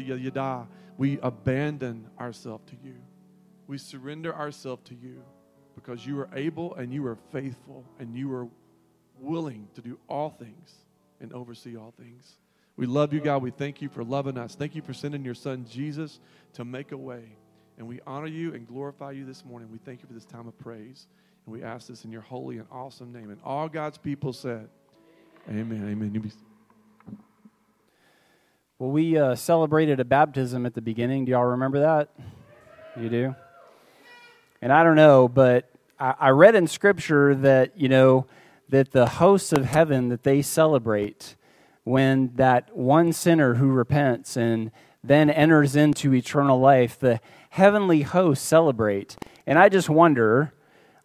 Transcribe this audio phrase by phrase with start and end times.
[0.00, 0.66] the yada,
[0.96, 2.96] we abandon ourselves to you.
[3.66, 5.22] We surrender ourselves to you
[5.74, 8.48] because you are able and you are faithful and you are
[9.18, 10.74] willing to do all things
[11.20, 12.36] and oversee all things.
[12.76, 13.42] We love you, God.
[13.42, 14.54] We thank you for loving us.
[14.54, 16.18] Thank you for sending your son Jesus
[16.54, 17.36] to make a way.
[17.78, 19.70] And we honor you and glorify you this morning.
[19.70, 21.06] We thank you for this time of praise.
[21.46, 23.30] And we ask this in your holy and awesome name.
[23.30, 24.68] And all God's people said,
[25.48, 25.88] Amen.
[25.88, 26.49] Amen.
[28.80, 31.26] Well, we uh, celebrated a baptism at the beginning.
[31.26, 32.08] Do y'all remember that?
[32.98, 33.34] You do?
[34.62, 38.24] And I don't know, but I, I read in Scripture that, you know,
[38.70, 41.36] that the hosts of heaven that they celebrate
[41.84, 44.70] when that one sinner who repents and
[45.04, 49.14] then enters into eternal life, the heavenly hosts celebrate.
[49.46, 50.54] And I just wonder,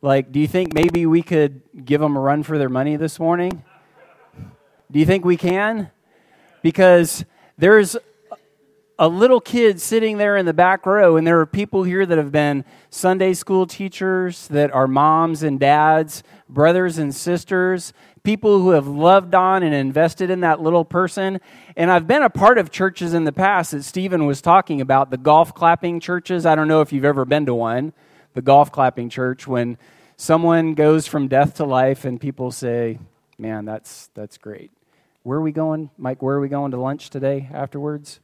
[0.01, 3.19] like, do you think maybe we could give them a run for their money this
[3.19, 3.65] morning?
[4.89, 5.91] Do you think we can?
[6.61, 7.25] Because
[7.57, 7.97] there's
[8.97, 12.17] a little kid sitting there in the back row, and there are people here that
[12.17, 17.91] have been Sunday school teachers, that are moms and dads, brothers and sisters,
[18.23, 21.39] people who have loved on and invested in that little person.
[21.75, 25.11] And I've been a part of churches in the past that Stephen was talking about,
[25.11, 26.45] the golf clapping churches.
[26.45, 27.93] I don't know if you've ever been to one,
[28.33, 29.77] the golf clapping church, when
[30.15, 32.99] someone goes from death to life and people say,
[33.37, 34.71] Man, that's, that's great.
[35.25, 36.21] Where are we going, Mike?
[36.21, 38.19] Where are we going to lunch today afterwards?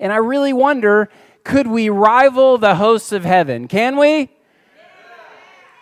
[0.00, 1.08] And I really wonder
[1.44, 3.68] could we rival the hosts of heaven?
[3.68, 4.28] Can we?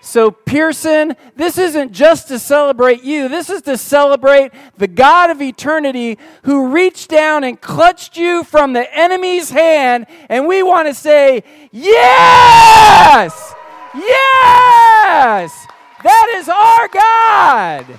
[0.02, 3.30] So, Pearson, this isn't just to celebrate you.
[3.30, 8.74] This is to celebrate the God of eternity who reached down and clutched you from
[8.74, 10.04] the enemy's hand.
[10.28, 13.54] And we want to say, Yes!
[13.94, 15.66] Yes!
[16.02, 17.98] That is our God!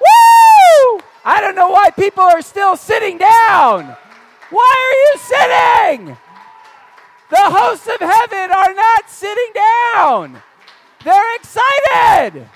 [0.00, 1.07] Woo!
[1.28, 3.94] I don't know why people are still sitting down.
[4.48, 6.16] Why are you sitting?
[7.28, 10.42] The hosts of heaven are not sitting down.
[11.04, 12.48] They're excited.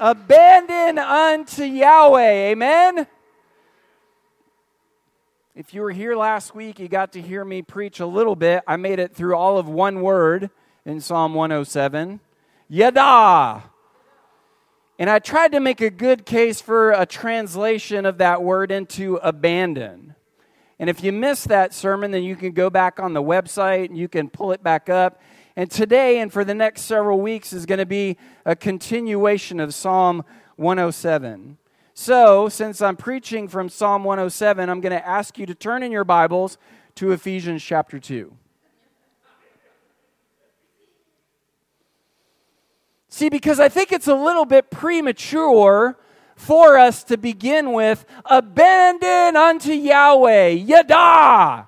[0.00, 2.50] Abandon unto Yahweh.
[2.50, 3.06] Amen.
[5.54, 8.64] If you were here last week, you got to hear me preach a little bit.
[8.66, 10.50] I made it through all of one word
[10.84, 12.18] in Psalm 107
[12.68, 13.70] Yada.
[14.98, 19.16] And I tried to make a good case for a translation of that word into
[19.16, 20.14] abandon.
[20.78, 23.96] And if you missed that sermon, then you can go back on the website and
[23.96, 25.20] you can pull it back up.
[25.54, 29.74] And today and for the next several weeks is going to be a continuation of
[29.74, 30.24] Psalm
[30.56, 31.58] 107.
[31.94, 35.90] So, since I'm preaching from Psalm 107, I'm going to ask you to turn in
[35.90, 36.58] your Bibles
[36.96, 38.36] to Ephesians chapter 2.
[43.16, 45.96] See, because I think it's a little bit premature
[46.34, 51.66] for us to begin with abandon unto Yahweh, Yada.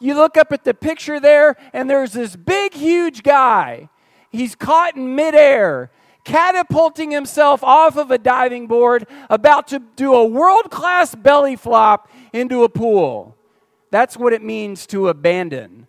[0.00, 3.90] You look up at the picture there, and there's this big, huge guy.
[4.30, 5.90] He's caught in midair,
[6.24, 12.10] catapulting himself off of a diving board, about to do a world class belly flop
[12.32, 13.36] into a pool.
[13.90, 15.86] That's what it means to abandon.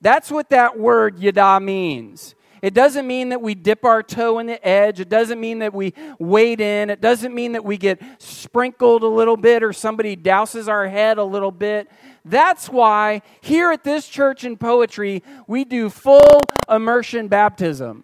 [0.00, 2.34] That's what that word yada means.
[2.66, 4.98] It doesn't mean that we dip our toe in the edge.
[4.98, 6.90] It doesn't mean that we wade in.
[6.90, 11.16] It doesn't mean that we get sprinkled a little bit or somebody douses our head
[11.18, 11.88] a little bit.
[12.24, 18.02] That's why here at this church in poetry, we do full immersion baptism.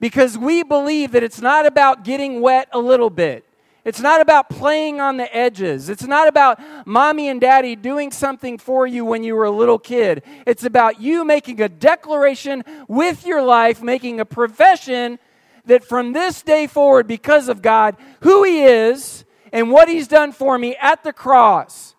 [0.00, 3.44] Because we believe that it's not about getting wet a little bit.
[3.84, 5.88] It's not about playing on the edges.
[5.88, 9.78] It's not about mommy and daddy doing something for you when you were a little
[9.78, 10.22] kid.
[10.46, 15.18] It's about you making a declaration with your life, making a profession
[15.64, 20.30] that from this day forward, because of God, who He is and what He's done
[20.30, 21.96] for me at the cross,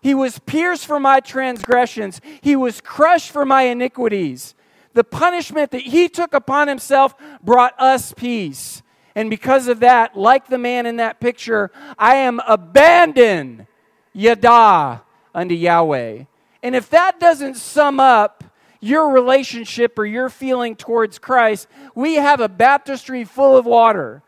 [0.00, 4.54] He was pierced for my transgressions, He was crushed for my iniquities.
[4.94, 8.82] The punishment that He took upon Himself brought us peace.
[9.18, 13.66] And because of that, like the man in that picture, I am abandoned,
[14.12, 15.02] yada,
[15.34, 16.22] unto Yahweh.
[16.62, 18.44] And if that doesn't sum up
[18.78, 21.66] your relationship or your feeling towards Christ,
[21.96, 24.22] we have a baptistry full of water.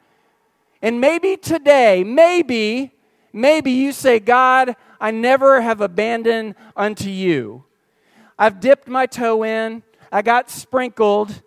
[0.82, 2.90] And maybe today, maybe,
[3.32, 7.62] maybe you say, God, I never have abandoned unto you.
[8.37, 11.42] I've dipped my toe in, I got sprinkled,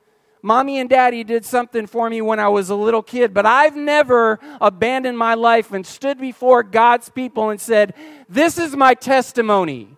[0.46, 3.78] Mommy and daddy did something for me when I was a little kid, but I've
[3.78, 7.94] never abandoned my life and stood before God's people and said,
[8.28, 9.96] This is my testimony.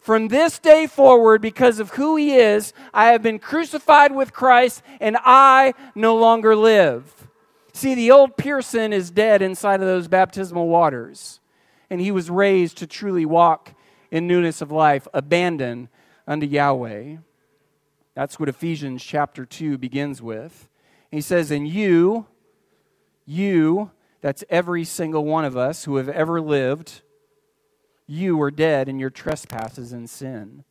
[0.00, 4.82] From this day forward, because of who He is, I have been crucified with Christ
[5.00, 7.28] and I no longer live.
[7.74, 11.40] See, the old Pearson is dead inside of those baptismal waters,
[11.90, 13.74] and he was raised to truly walk
[14.10, 15.88] in newness of life, abandoned
[16.26, 17.18] unto Yahweh.
[18.18, 20.68] That's what Ephesians chapter 2 begins with.
[21.08, 22.26] He says, And you,
[23.24, 27.02] you, that's every single one of us who have ever lived,
[28.08, 30.64] you were dead in your trespasses and sin.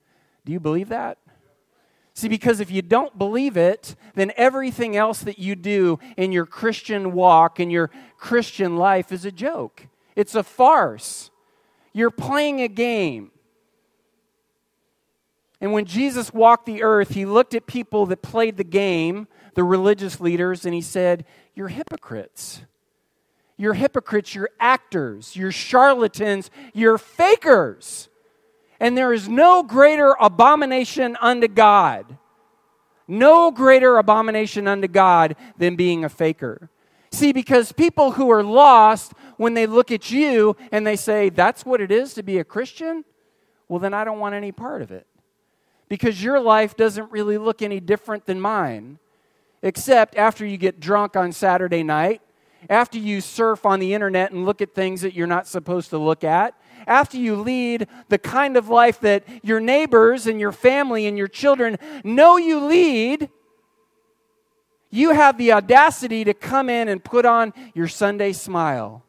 [0.44, 1.20] Do you believe that?
[2.14, 6.46] See, because if you don't believe it, then everything else that you do in your
[6.46, 9.88] Christian walk, in your Christian life, is a joke.
[10.18, 11.32] It's a farce.
[11.94, 13.32] You're playing a game.
[15.60, 19.64] And when Jesus walked the earth, he looked at people that played the game, the
[19.64, 21.26] religious leaders, and he said,
[21.56, 22.62] You're hypocrites.
[23.60, 28.08] You're hypocrites, you're actors, you're charlatans, you're fakers.
[28.80, 32.18] And there is no greater abomination unto God,
[33.08, 36.70] no greater abomination unto God than being a faker.
[37.12, 41.66] See, because people who are lost, when they look at you and they say, that's
[41.66, 43.04] what it is to be a Christian,
[43.68, 45.08] well, then I don't want any part of it.
[45.90, 49.00] Because your life doesn't really look any different than mine,
[49.62, 52.22] except after you get drunk on Saturday night,
[52.70, 55.98] after you surf on the internet and look at things that you're not supposed to
[55.98, 56.56] look at,
[56.86, 61.28] after you lead the kind of life that your neighbors and your family and your
[61.28, 63.30] children know you lead,
[64.90, 69.04] you have the audacity to come in and put on your Sunday smile.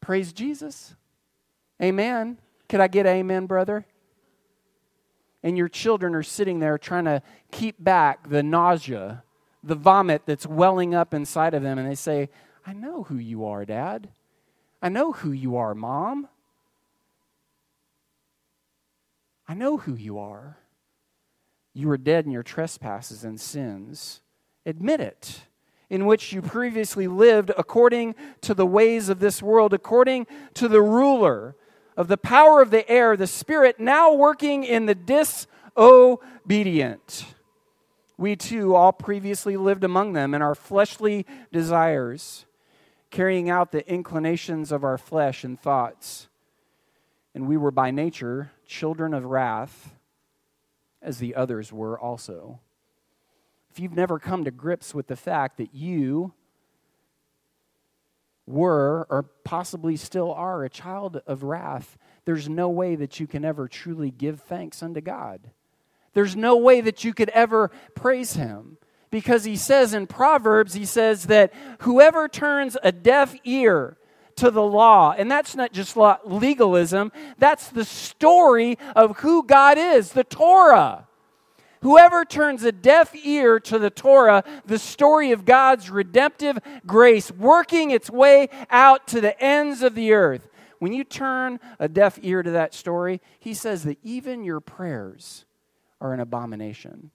[0.00, 0.94] Praise Jesus.
[1.82, 2.38] Amen.
[2.68, 3.84] Could I get amen, brother?
[5.42, 7.22] And your children are sitting there trying to
[7.52, 9.22] keep back the nausea,
[9.62, 12.30] the vomit that's welling up inside of them, and they say,
[12.66, 14.08] I know who you are, Dad.
[14.82, 16.28] I know who you are, Mom.
[19.48, 20.58] I know who you are.
[21.72, 24.22] You were dead in your trespasses and sins.
[24.64, 25.42] Admit it.
[25.88, 30.82] In which you previously lived according to the ways of this world, according to the
[30.82, 31.54] ruler
[31.96, 37.26] of the power of the air, the Spirit now working in the disobedient.
[38.18, 42.46] We too all previously lived among them in our fleshly desires
[43.10, 46.28] carrying out the inclinations of our flesh and thoughts.
[47.34, 49.94] And we were by nature children of wrath,
[51.00, 52.60] as the others were also.
[53.70, 56.32] If you've never come to grips with the fact that you
[58.46, 63.44] were, or possibly still are, a child of wrath, there's no way that you can
[63.44, 65.50] ever truly give thanks unto God.
[66.14, 68.78] There's no way that you could ever praise Him
[69.10, 73.96] because he says in Proverbs, he says that whoever turns a deaf ear
[74.36, 79.78] to the law, and that's not just law, legalism, that's the story of who God
[79.78, 81.06] is, the Torah.
[81.86, 87.92] Whoever turns a deaf ear to the Torah, the story of God's redemptive grace working
[87.92, 90.48] its way out to the ends of the earth.
[90.80, 95.44] When you turn a deaf ear to that story, he says that even your prayers
[96.00, 97.12] are an abomination.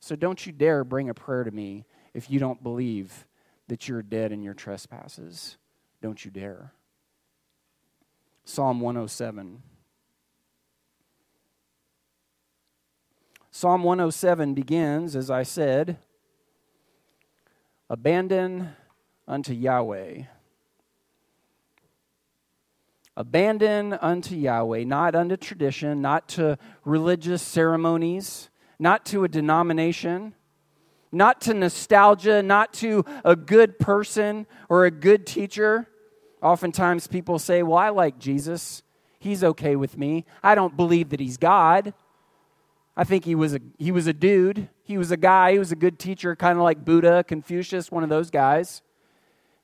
[0.00, 3.24] So don't you dare bring a prayer to me if you don't believe
[3.68, 5.56] that you're dead in your trespasses.
[6.02, 6.74] Don't you dare.
[8.44, 9.62] Psalm 107.
[13.56, 15.98] Psalm 107 begins, as I said,
[17.88, 18.70] Abandon
[19.28, 20.24] unto Yahweh.
[23.16, 30.34] Abandon unto Yahweh, not unto tradition, not to religious ceremonies not to a denomination,
[31.12, 35.88] not to nostalgia, not to a good person or a good teacher.
[36.42, 38.82] Oftentimes people say, Well, I like Jesus.
[39.20, 40.26] He's okay with me.
[40.42, 41.94] I don't believe that he's God.
[42.96, 44.68] I think he was a, he was a dude.
[44.84, 45.52] He was a guy.
[45.52, 48.82] He was a good teacher, kind of like Buddha, Confucius, one of those guys.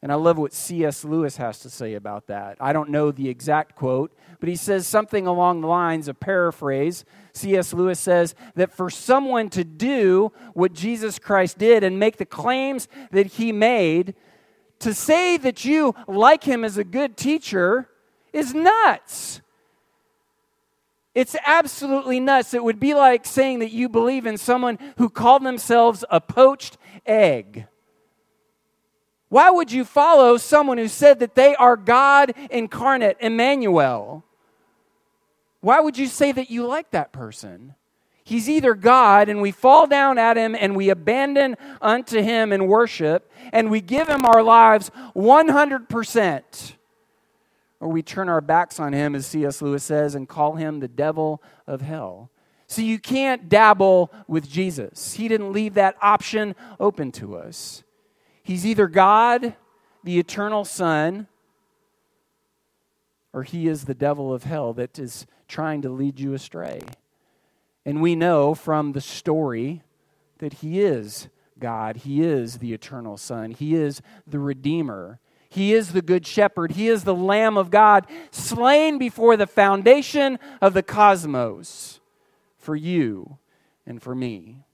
[0.02, 1.04] And I love what C.S.
[1.04, 2.56] Lewis has to say about that.
[2.58, 7.04] I don't know the exact quote, but he says something along the lines of paraphrase.
[7.34, 7.74] C.S.
[7.74, 12.88] Lewis says that for someone to do what Jesus Christ did and make the claims
[13.10, 14.14] that he made,
[14.78, 17.90] to say that you like him as a good teacher
[18.32, 19.42] is nuts.
[21.14, 22.54] It's absolutely nuts.
[22.54, 26.78] It would be like saying that you believe in someone who called themselves a poached
[27.04, 27.66] egg.
[29.28, 34.24] Why would you follow someone who said that they are God incarnate, Emmanuel?
[35.60, 37.74] Why would you say that you like that person?
[38.24, 42.66] He's either God and we fall down at him and we abandon unto him in
[42.66, 46.72] worship and we give him our lives 100%,
[47.80, 49.62] or we turn our backs on him, as C.S.
[49.62, 52.30] Lewis says, and call him the devil of hell.
[52.66, 55.14] So you can't dabble with Jesus.
[55.14, 57.82] He didn't leave that option open to us.
[58.42, 59.56] He's either God,
[60.04, 61.26] the eternal Son,
[63.32, 66.80] or he is the devil of hell that is trying to lead you astray.
[67.84, 69.82] And we know from the story
[70.38, 75.18] that he is God, he is the eternal Son, he is the Redeemer.
[75.50, 76.72] He is the Good Shepherd.
[76.72, 81.98] He is the Lamb of God, slain before the foundation of the cosmos
[82.56, 83.38] for you
[83.84, 84.64] and for me,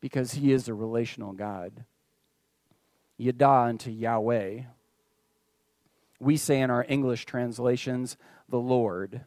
[0.00, 1.84] because He is a relational God.
[3.16, 4.62] Yada unto Yahweh.
[6.18, 8.16] We say in our English translations,
[8.48, 9.20] the Lord.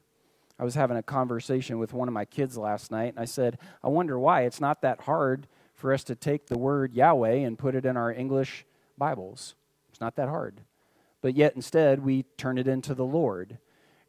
[0.59, 3.57] I was having a conversation with one of my kids last night, and I said,
[3.81, 7.57] I wonder why it's not that hard for us to take the word Yahweh and
[7.57, 8.65] put it in our English
[8.97, 9.55] Bibles.
[9.89, 10.59] It's not that hard
[11.21, 13.57] but yet instead we turn it into the Lord.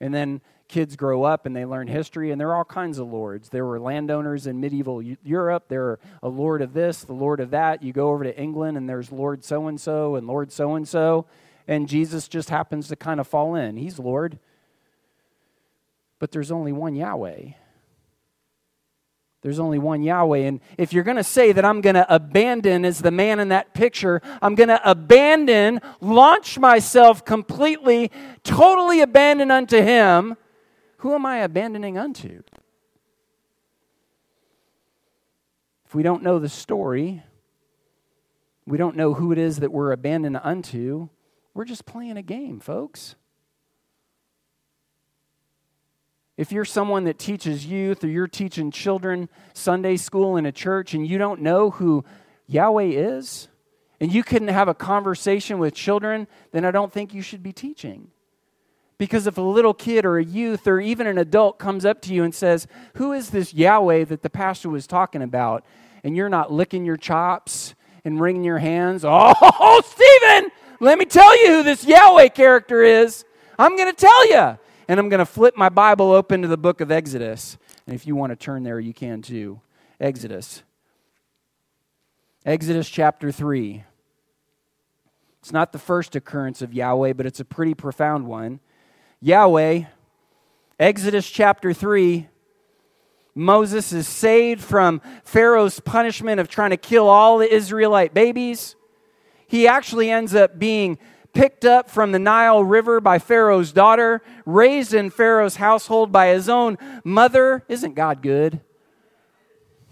[0.00, 3.08] And then kids grow up and they learn history, and there are all kinds of
[3.08, 3.48] lords.
[3.48, 5.64] There were landowners in medieval Europe.
[5.68, 7.82] There are a lord of this, the lord of that.
[7.82, 10.88] You go over to England, and there's Lord so and so and Lord so and
[10.88, 11.26] so.
[11.68, 13.76] And Jesus just happens to kind of fall in.
[13.76, 14.38] He's Lord.
[16.18, 17.52] But there's only one Yahweh.
[19.42, 20.38] There's only one Yahweh.
[20.38, 23.48] And if you're going to say that I'm going to abandon as the man in
[23.48, 28.10] that picture, I'm going to abandon, launch myself completely,
[28.44, 30.36] totally abandon unto Him,
[30.98, 32.42] who am I abandoning unto?
[35.86, 37.22] If we don't know the story,
[38.66, 41.08] we don't know who it is that we're abandoned unto,
[41.54, 43.16] we're just playing a game, folks.
[46.40, 50.94] If you're someone that teaches youth or you're teaching children Sunday school in a church
[50.94, 52.02] and you don't know who
[52.46, 53.48] Yahweh is,
[54.00, 57.52] and you couldn't have a conversation with children, then I don't think you should be
[57.52, 58.08] teaching.
[58.96, 62.14] Because if a little kid or a youth or even an adult comes up to
[62.14, 65.62] you and says, Who is this Yahweh that the pastor was talking about?
[66.02, 71.38] and you're not licking your chops and wringing your hands, Oh, Stephen, let me tell
[71.44, 73.26] you who this Yahweh character is.
[73.58, 74.58] I'm going to tell you
[74.90, 77.56] and I'm going to flip my Bible open to the book of Exodus.
[77.86, 79.60] And if you want to turn there, you can too.
[80.00, 80.64] Exodus.
[82.44, 83.84] Exodus chapter 3.
[85.38, 88.58] It's not the first occurrence of Yahweh, but it's a pretty profound one.
[89.20, 89.84] Yahweh,
[90.80, 92.28] Exodus chapter 3.
[93.36, 98.74] Moses is saved from Pharaoh's punishment of trying to kill all the Israelite babies.
[99.46, 100.98] He actually ends up being
[101.32, 106.48] picked up from the Nile River by Pharaoh's daughter, raised in Pharaoh's household by his
[106.48, 107.64] own mother.
[107.68, 108.60] Isn't God good?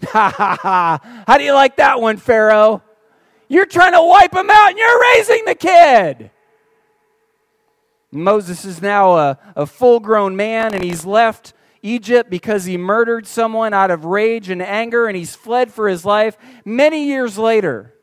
[0.03, 1.23] Ha ha ha.
[1.27, 2.81] How do you like that one, Pharaoh?
[3.49, 6.31] You're trying to wipe him out and you're raising the kid.
[8.11, 13.27] Moses is now a, a full grown man and he's left Egypt because he murdered
[13.27, 17.93] someone out of rage and anger and he's fled for his life many years later.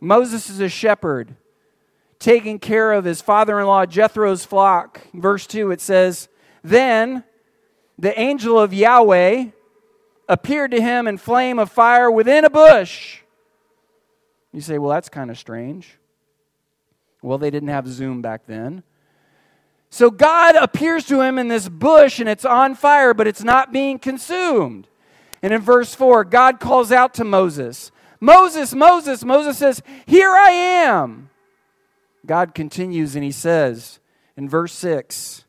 [0.00, 1.36] Moses is a shepherd
[2.20, 5.00] taking care of his father in law Jethro's flock.
[5.12, 6.28] Verse 2, it says,
[6.62, 7.24] Then
[7.98, 9.46] the angel of Yahweh
[10.28, 13.20] appeared to him in flame of fire within a bush.
[14.52, 15.98] You say, Well, that's kind of strange.
[17.22, 18.82] Well, they didn't have Zoom back then.
[19.90, 23.72] So God appears to him in this bush and it's on fire, but it's not
[23.72, 24.86] being consumed.
[25.42, 29.24] And in verse 4, God calls out to Moses Moses, Moses.
[29.24, 31.29] Moses says, Here I am.
[32.26, 33.98] God continues and he says
[34.36, 35.44] in verse 6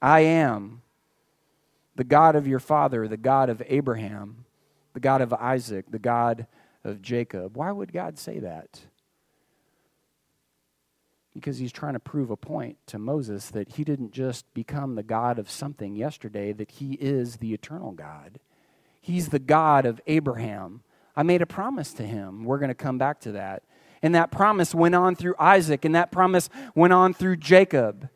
[0.00, 0.82] I am
[1.96, 4.44] the God of your father, the God of Abraham,
[4.94, 6.46] the God of Isaac, the God
[6.84, 7.56] of Jacob.
[7.56, 8.82] Why would God say that?
[11.34, 15.02] Because he's trying to prove a point to Moses that he didn't just become the
[15.02, 18.38] God of something yesterday, that he is the eternal God.
[19.00, 20.82] He's the God of Abraham.
[21.14, 22.44] I made a promise to him.
[22.44, 23.62] We're going to come back to that.
[24.02, 28.08] And that promise went on through Isaac, and that promise went on through Jacob.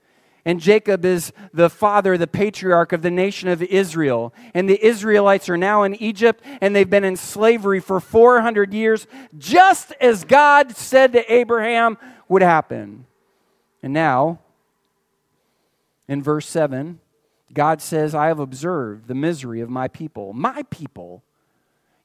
[0.45, 4.33] And Jacob is the father, the patriarch of the nation of Israel.
[4.55, 9.07] And the Israelites are now in Egypt, and they've been in slavery for 400 years,
[9.37, 13.07] just as God said to Abraham would happen.
[13.83, 14.39] And now,
[16.09, 17.01] in verse 7,
[17.53, 20.33] God says, I have observed the misery of my people.
[20.33, 21.23] My people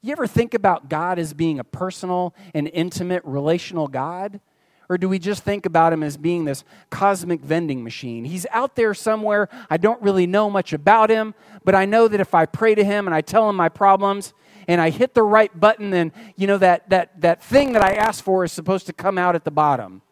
[0.06, 4.40] you ever think about God as being a personal and intimate relational God?
[4.88, 8.24] Or do we just think about him as being this cosmic vending machine?
[8.24, 9.50] He's out there somewhere.
[9.68, 11.34] I don't really know much about him,
[11.64, 14.34] but I know that if I pray to him and I tell him my problems
[14.68, 17.94] and I hit the right button, then you know that that that thing that I
[17.94, 20.04] asked for is supposed to come out at the bottom.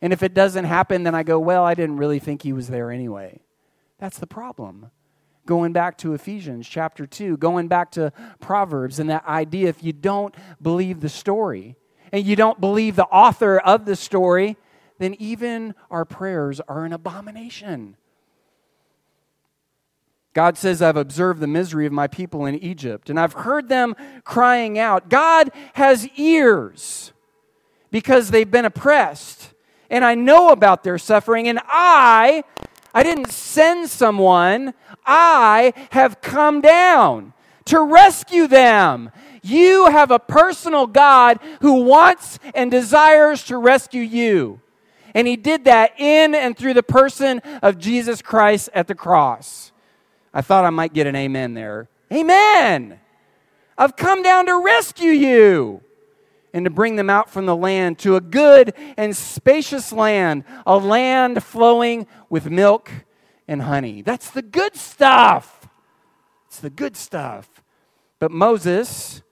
[0.00, 2.68] And if it doesn't happen, then I go, well, I didn't really think he was
[2.68, 3.40] there anyway.
[3.98, 4.90] That's the problem
[5.46, 9.92] going back to Ephesians chapter 2, going back to Proverbs, and that idea if you
[9.92, 11.76] don't believe the story.
[12.12, 14.56] and you don't believe the author of the story,
[14.98, 17.96] then even our prayers are an abomination.
[20.32, 23.96] God says, I've observed the misery of my people in Egypt, and I've heard them
[24.24, 25.08] crying out.
[25.08, 27.12] God has ears
[27.90, 29.54] because they've been oppressed,
[29.88, 32.44] and I know about their suffering, and I,
[32.94, 34.74] I didn't send someone,
[35.06, 37.32] I have come down
[37.66, 39.10] to rescue them.
[39.42, 44.60] You have a personal God who wants and desires to rescue you.
[45.14, 49.72] And he did that in and through the person of Jesus Christ at the cross.
[50.32, 51.88] I thought I might get an amen there.
[52.12, 53.00] Amen.
[53.78, 55.80] I've come down to rescue you
[56.52, 60.76] and to bring them out from the land to a good and spacious land, a
[60.76, 62.90] land flowing with milk
[63.46, 64.02] and honey.
[64.02, 65.68] That's the good stuff.
[66.46, 67.62] It's the good stuff.
[68.18, 69.22] But Moses,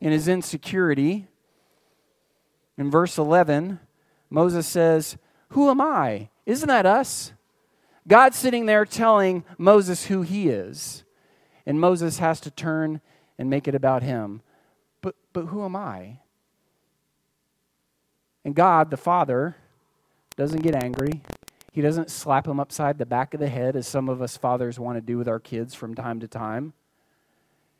[0.00, 1.26] in his insecurity,
[2.78, 3.78] in verse 11,
[4.30, 5.16] Moses says,
[5.50, 6.30] Who am I?
[6.46, 7.32] Isn't that us?
[8.08, 11.04] God's sitting there telling Moses who he is.
[11.64, 13.00] And Moses has to turn
[13.38, 14.42] and make it about him.
[15.00, 16.18] But, but who am I?
[18.44, 19.56] And God, the Father,
[20.36, 21.22] doesn't get angry.
[21.72, 24.78] He doesn't slap him upside the back of the head, as some of us fathers
[24.78, 26.72] want to do with our kids from time to time.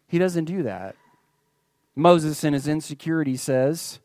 [0.07, 0.97] He doesn't do that.
[1.95, 3.99] Moses, in his insecurity, says,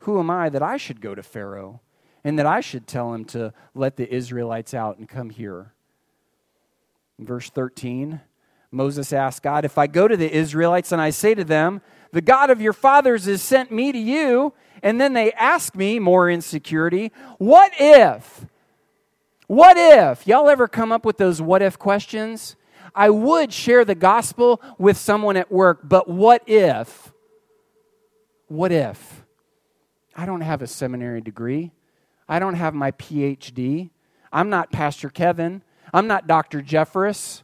[0.00, 1.80] Who am I that I should go to Pharaoh?
[2.24, 5.72] and that I should tell him to let the Israelites out and come here.
[7.18, 8.20] In verse 13,
[8.72, 12.22] Moses asked God, If I go to the Israelites and I say to them, The
[12.22, 14.54] God of your fathers has sent me to you,
[14.84, 18.44] and then they ask me, more insecurity, what if?
[19.46, 20.26] What if?
[20.26, 22.54] Y'all ever come up with those what if questions?
[22.94, 27.12] I would share the gospel with someone at work, but what if?
[28.46, 29.24] What if?
[30.14, 31.72] I don't have a seminary degree.
[32.28, 33.88] I don't have my PhD.
[34.30, 35.62] I'm not Pastor Kevin.
[35.94, 36.60] I'm not Dr.
[36.60, 37.42] Jeffress.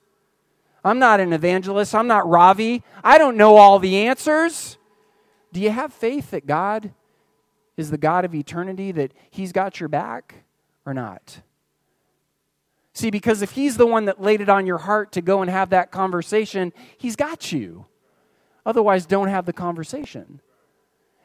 [0.84, 1.94] I'm not an evangelist.
[1.94, 2.82] I'm not Ravi.
[3.02, 4.76] I don't know all the answers.
[5.54, 6.92] Do you have faith that God
[7.80, 10.44] is the God of eternity, that He's got your back
[10.86, 11.40] or not?
[12.92, 15.50] See, because if He's the one that laid it on your heart to go and
[15.50, 17.86] have that conversation, He's got you.
[18.64, 20.40] Otherwise, don't have the conversation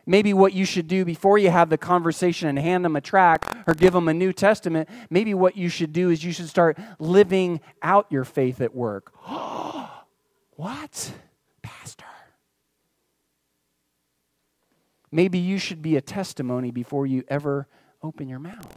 [0.06, 3.56] maybe what you should do before you have the conversation and hand them a tract
[3.68, 6.78] or give them a New Testament, maybe what you should do is you should start
[7.00, 9.14] living out your faith at work.
[10.56, 11.14] what?
[11.62, 12.06] Pastor.
[15.16, 17.70] Maybe you should be a testimony before you ever
[18.04, 18.76] open your mouth.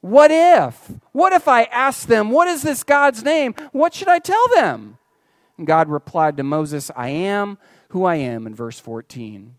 [0.00, 0.92] What if?
[1.10, 3.56] What if I ask them, What is this God's name?
[3.72, 4.98] What should I tell them?
[5.58, 9.56] And God replied to Moses, I am who I am in verse 14.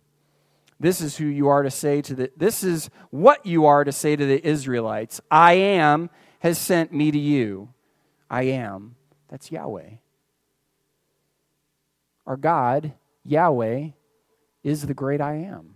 [0.79, 3.91] This is who you are to say to the this is what you are to
[3.91, 5.19] say to the Israelites.
[5.29, 6.09] I am
[6.39, 7.73] has sent me to you.
[8.29, 8.95] I am.
[9.27, 9.95] That's Yahweh.
[12.25, 12.93] Our God,
[13.25, 13.89] Yahweh,
[14.63, 15.75] is the great I am.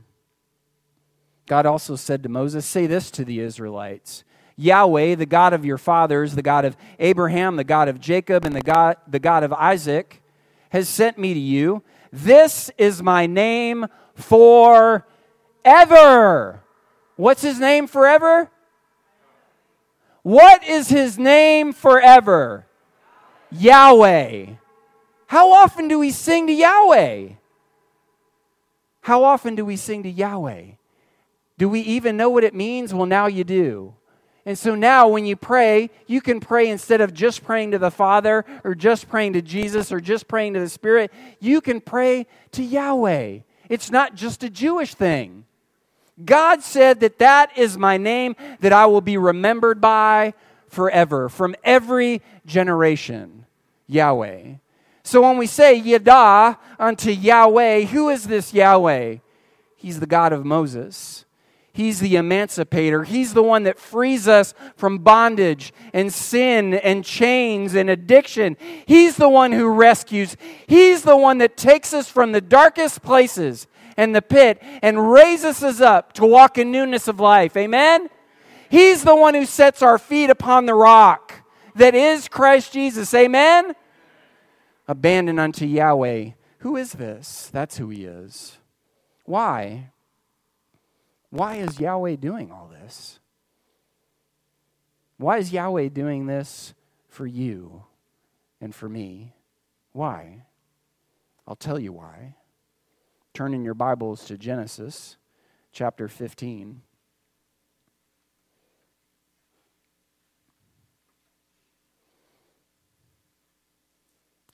[1.47, 4.23] God also said to Moses, Say this to the Israelites
[4.55, 8.55] Yahweh, the God of your fathers, the God of Abraham, the God of Jacob, and
[8.55, 10.21] the God, the God of Isaac,
[10.69, 11.81] has sent me to you.
[12.11, 15.03] This is my name forever.
[17.15, 18.51] What's his name forever?
[20.23, 22.65] What is his name forever?
[23.51, 24.47] Yahweh.
[25.27, 27.29] How often do we sing to Yahweh?
[29.01, 30.65] How often do we sing to Yahweh?
[31.57, 32.93] Do we even know what it means?
[32.93, 33.95] Well, now you do.
[34.45, 37.91] And so now, when you pray, you can pray instead of just praying to the
[37.91, 42.25] Father or just praying to Jesus or just praying to the Spirit, you can pray
[42.53, 43.39] to Yahweh.
[43.67, 45.45] It's not just a Jewish thing.
[46.23, 50.33] God said that that is my name that I will be remembered by
[50.67, 53.45] forever, from every generation.
[53.87, 54.55] Yahweh.
[55.09, 59.15] So when we say Yada unto Yahweh, who is this Yahweh?
[59.75, 61.25] He's the God of Moses.
[61.73, 63.05] He's the emancipator.
[63.05, 68.55] He's the one that frees us from bondage and sin and chains and addiction.
[68.85, 70.37] He's the one who rescues.
[70.67, 73.65] He's the one that takes us from the darkest places
[73.97, 77.57] and the pit and raises us up to walk in newness of life.
[77.57, 78.11] Amen?
[78.69, 81.33] He's the one who sets our feet upon the rock
[81.73, 83.11] that is Christ Jesus.
[83.15, 83.73] Amen?
[84.89, 86.31] Abandoned unto Yahweh.
[86.61, 87.47] Who is this?
[87.53, 88.57] That's who he is.
[89.23, 89.91] Why?
[91.29, 93.19] Why is Yahweh doing all this?
[95.17, 96.73] Why is Yahweh doing this
[97.07, 97.83] for you
[98.59, 99.35] and for me?
[99.91, 100.45] Why?
[101.47, 102.33] I'll tell you why.
[103.35, 105.17] turn in your Bibles to Genesis
[105.71, 106.81] chapter 15.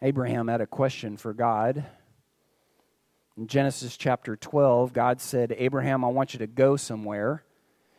[0.06, 1.84] Abraham had a question for God.
[3.36, 7.44] In Genesis chapter 12, God said, Abraham, I want you to go somewhere.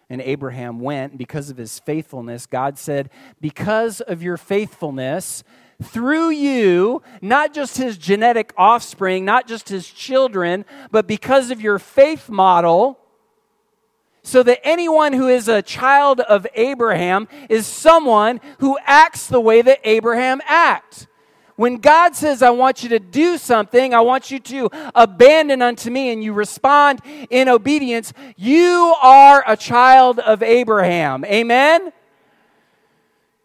[0.09, 2.47] And Abraham went because of his faithfulness.
[2.47, 5.42] God said, Because of your faithfulness,
[5.83, 11.81] through you, not just his genetic offspring, not just his children, but because of your
[11.81, 13.01] faith model,
[14.23, 19.61] so that anyone who is a child of Abraham is someone who acts the way
[19.61, 21.09] that Abraham acts.
[21.57, 25.90] When God says, I want you to do something, I want you to abandon unto
[25.90, 31.25] me, and you respond in obedience, you are a child of Abraham.
[31.25, 31.92] Amen?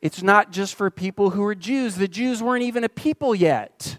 [0.02, 1.96] It's not just for people who are Jews.
[1.96, 3.98] The Jews weren't even a people yet.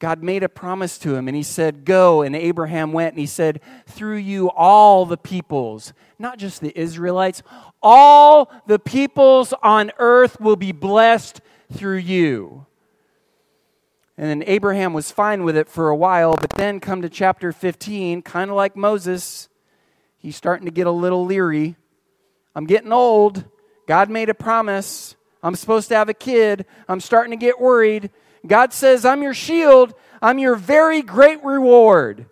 [0.00, 2.22] God made a promise to him and he said, Go.
[2.22, 7.42] And Abraham went and he said, Through you, all the peoples, not just the Israelites,
[7.82, 12.66] all the peoples on earth will be blessed through you.
[14.20, 17.52] And then Abraham was fine with it for a while, but then come to chapter
[17.52, 19.48] 15, kind of like Moses,
[20.18, 21.74] he's starting to get a little leery.
[22.54, 23.46] I'm getting old.
[23.88, 25.16] God made a promise.
[25.42, 26.66] I'm supposed to have a kid.
[26.86, 28.10] I'm starting to get worried.
[28.46, 29.94] God says, I'm your shield.
[30.20, 32.26] I'm your very great reward.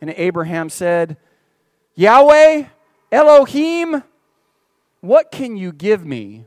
[0.00, 1.18] And Abraham said,
[1.94, 2.64] Yahweh,
[3.12, 4.02] Elohim,
[5.02, 6.46] what can you give me?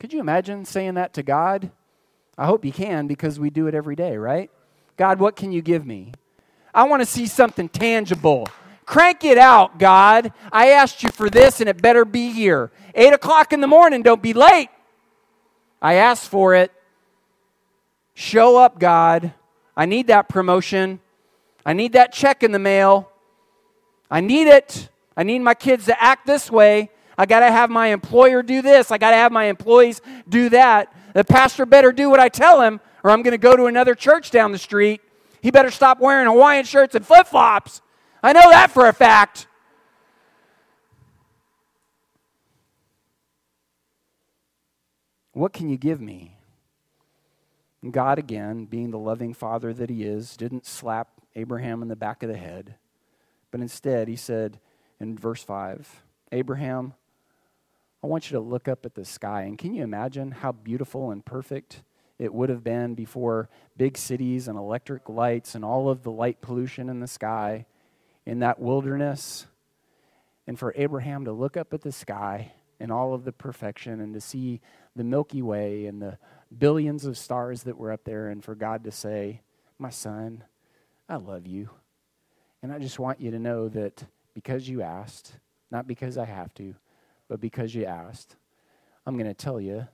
[0.00, 1.70] Could you imagine saying that to God?
[2.36, 4.50] I hope you can because we do it every day, right?
[4.96, 6.12] God, what can you give me?
[6.74, 8.48] I want to see something tangible.
[8.86, 10.32] Crank it out, God.
[10.52, 12.70] I asked you for this and it better be here.
[12.94, 14.68] Eight o'clock in the morning, don't be late.
[15.80, 16.72] I asked for it.
[18.14, 19.32] Show up, God.
[19.76, 21.00] I need that promotion.
[21.64, 23.10] I need that check in the mail.
[24.10, 24.88] I need it.
[25.16, 26.90] I need my kids to act this way.
[27.16, 28.90] I got to have my employer do this.
[28.90, 30.92] I got to have my employees do that.
[31.14, 33.94] The pastor better do what I tell him, or I'm going to go to another
[33.94, 35.00] church down the street.
[35.40, 37.80] He better stop wearing Hawaiian shirts and flip flops.
[38.22, 39.46] I know that for a fact.
[45.32, 46.36] What can you give me?
[47.82, 51.96] And God, again, being the loving father that he is, didn't slap Abraham in the
[51.96, 52.76] back of the head,
[53.50, 54.58] but instead he said
[54.98, 56.94] in verse 5 Abraham,
[58.04, 59.44] I want you to look up at the sky.
[59.44, 61.82] And can you imagine how beautiful and perfect
[62.18, 66.42] it would have been before big cities and electric lights and all of the light
[66.42, 67.64] pollution in the sky
[68.26, 69.46] in that wilderness?
[70.46, 74.12] And for Abraham to look up at the sky and all of the perfection and
[74.12, 74.60] to see
[74.94, 76.18] the Milky Way and the
[76.58, 79.40] billions of stars that were up there, and for God to say,
[79.78, 80.44] My son,
[81.08, 81.70] I love you.
[82.62, 85.38] And I just want you to know that because you asked,
[85.70, 86.74] not because I have to,
[87.28, 88.36] but because you asked,
[89.06, 89.86] I'm going to tell you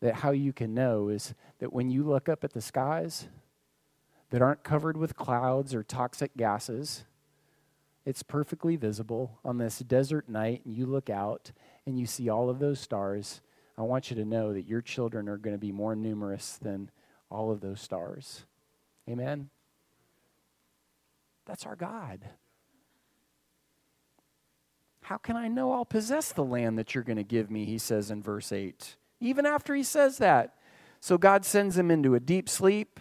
[0.00, 3.28] that how you can know is that when you look up at the skies
[4.30, 7.04] that aren't covered with clouds or toxic gases,
[8.06, 11.52] it's perfectly visible on this desert night, and you look out
[11.86, 13.40] and you see all of those stars.
[13.76, 16.90] I want you to know that your children are going to be more numerous than
[17.30, 18.44] all of those stars.
[19.08, 19.50] Amen?
[21.46, 22.20] That's our God.
[25.10, 27.64] How can I know I'll possess the land that you're going to give me?
[27.64, 28.94] He says in verse 8.
[29.18, 30.54] Even after he says that.
[31.00, 33.00] So God sends him into a deep sleep.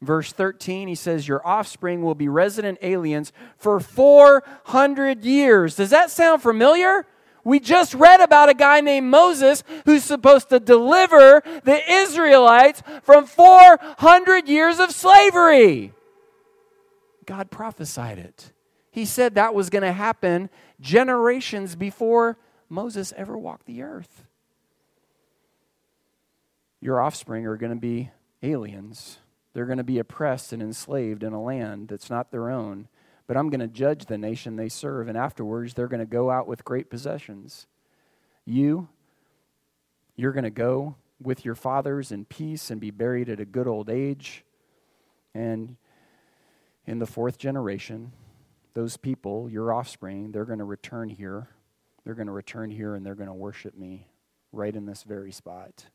[0.00, 5.74] Verse 13, he says, Your offspring will be resident aliens for 400 years.
[5.74, 7.08] Does that sound familiar?
[7.42, 13.26] We just read about a guy named Moses who's supposed to deliver the Israelites from
[13.26, 15.92] 400 years of slavery.
[17.26, 18.52] God prophesied it.
[18.92, 20.50] He said that was going to happen
[20.82, 22.36] generations before
[22.68, 24.26] Moses ever walked the earth.
[26.80, 28.10] Your offspring are going to be
[28.42, 29.18] aliens.
[29.54, 32.88] They're going to be oppressed and enslaved in a land that's not their own.
[33.26, 36.30] But I'm going to judge the nation they serve, and afterwards they're going to go
[36.30, 37.66] out with great possessions.
[38.44, 38.88] You,
[40.16, 43.68] you're going to go with your fathers in peace and be buried at a good
[43.68, 44.44] old age.
[45.34, 45.76] And
[46.84, 48.10] in the fourth generation,
[48.74, 51.48] those people, your offspring, they're going to return here.
[52.04, 54.08] They're going to return here and they're going to worship me
[54.52, 55.86] right in this very spot.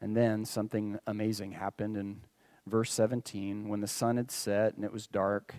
[0.00, 2.22] And then something amazing happened in
[2.66, 3.68] verse 17.
[3.68, 5.54] When the sun had set and it was dark,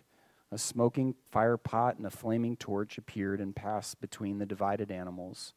[0.51, 5.53] a smoking fire pot and a flaming torch appeared and passed between the divided animals.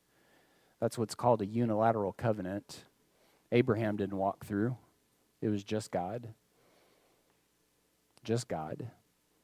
[0.80, 2.84] That's what's called a unilateral covenant.
[3.52, 4.76] Abraham didn't walk through,
[5.40, 6.28] it was just God.
[8.24, 8.90] just God,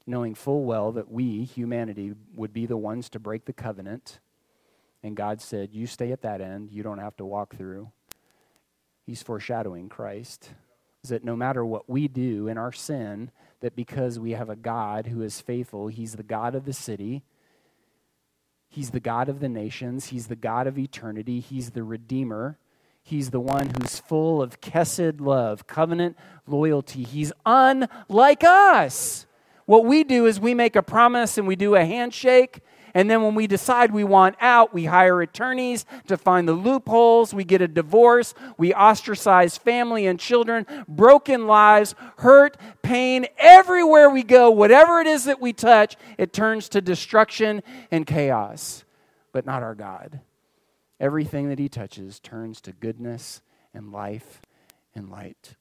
[0.07, 4.21] knowing full well that we, humanity, would be the ones to break the covenant.
[5.03, 7.91] And God said, You stay at that end, you don't have to walk through.
[9.05, 10.51] He's foreshadowing Christ.
[11.03, 14.57] Is that no matter what we do in our sin, that because we have a
[14.57, 17.25] God who is faithful, He's the God of the city,
[18.69, 22.59] He's the God of the nations, He's the God of eternity, He's the Redeemer.
[23.05, 27.03] He's the one who's full of kesed love, covenant loyalty.
[27.03, 29.27] He's unlike us.
[29.73, 32.61] What we do is we make a promise and we do a handshake
[32.95, 37.33] and then when we decide we want out, we hire attorneys to find the loopholes.
[37.33, 38.35] We get a divorce.
[38.59, 43.27] We ostracize family and children, broken lives, hurt, pain.
[43.39, 48.85] Everywhere we go, whatever it is that we touch, it turns to destruction and chaos.
[49.33, 50.21] But not our God.
[51.01, 53.41] Everything that He touches turns to goodness
[53.73, 54.43] and life
[54.95, 55.57] and light.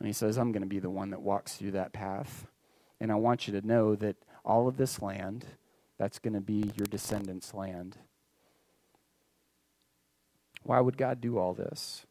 [0.00, 2.48] And He says, I'm going to be the one that walks through that path.
[3.00, 5.44] And I want you to know that all of this land,
[5.98, 7.98] that's going to be your descendants' land.
[10.62, 12.06] Why would God do all this?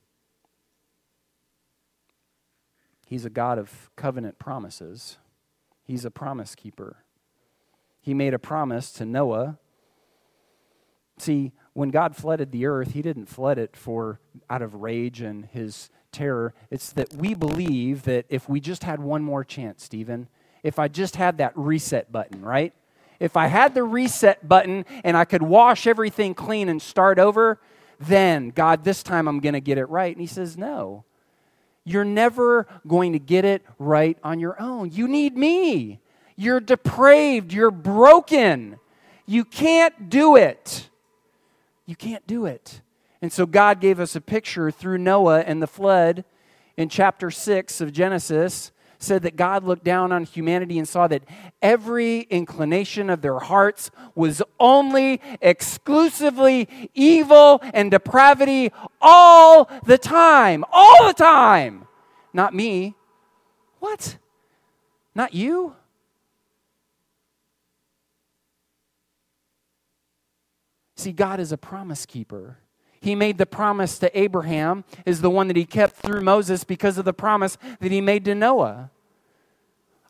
[3.06, 5.18] He's a God of covenant promises.
[5.84, 6.98] He's a promise keeper.
[8.02, 9.58] He made a promise to Noah.
[11.18, 14.20] See, when God flooded the earth, he didn't flood it for
[14.50, 16.54] out of rage and his terror.
[16.70, 20.28] It's that we believe that if we just had one more chance, Stephen,
[20.68, 22.74] if I just had that reset button, right?
[23.20, 27.60] if I had the reset button and I could wash everything clean and start over,
[28.00, 30.16] then, God, this time I'm going to get it right.
[30.16, 31.04] And he says, No.
[31.84, 34.92] You're never going to get it right on your own.
[34.92, 36.02] You need me.
[36.36, 37.54] You're depraved.
[37.54, 38.78] You're broken.
[39.26, 40.90] You can't do it.
[41.86, 42.82] You can't do it.
[43.22, 46.26] And so God gave us a picture through Noah and the flood
[46.76, 51.24] in chapter 6 of Genesis said that God looked down on humanity and saw that
[51.62, 60.66] every inclination of their hearts was only exclusively evil and depravity all the time.
[60.72, 61.88] All the time.
[62.34, 62.96] Not me.
[63.80, 64.18] What?
[65.14, 65.76] Not you?
[70.96, 72.58] See, God is a promise keeper.
[73.00, 76.98] He made the promise to Abraham, is the one that he kept through Moses because
[76.98, 78.92] of the promise that he made to Noah.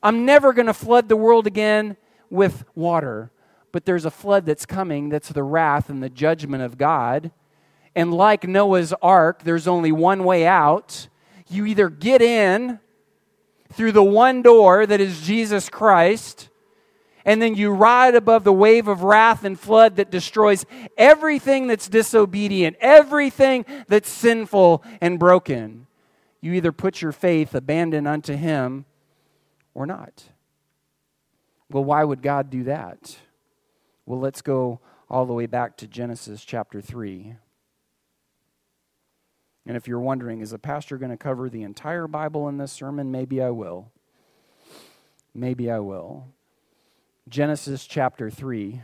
[0.01, 1.97] I'm never going to flood the world again
[2.29, 3.31] with water,
[3.71, 7.31] but there's a flood that's coming that's the wrath and the judgment of God.
[7.95, 11.07] And like Noah's ark, there's only one way out.
[11.49, 12.79] You either get in
[13.73, 16.49] through the one door that is Jesus Christ,
[17.27, 20.65] and then you ride above the wave of wrath and flood that destroys
[20.97, 25.87] everything that's disobedient, everything that's sinful and broken.
[26.39, 28.85] You either put your faith, abandoned unto Him,
[29.73, 30.23] or not.
[31.69, 33.17] Well, why would God do that?
[34.05, 37.35] Well, let's go all the way back to Genesis chapter 3.
[39.65, 42.71] And if you're wondering, is a pastor going to cover the entire Bible in this
[42.71, 43.11] sermon?
[43.11, 43.91] Maybe I will.
[45.35, 46.27] Maybe I will.
[47.27, 48.81] Genesis chapter 3.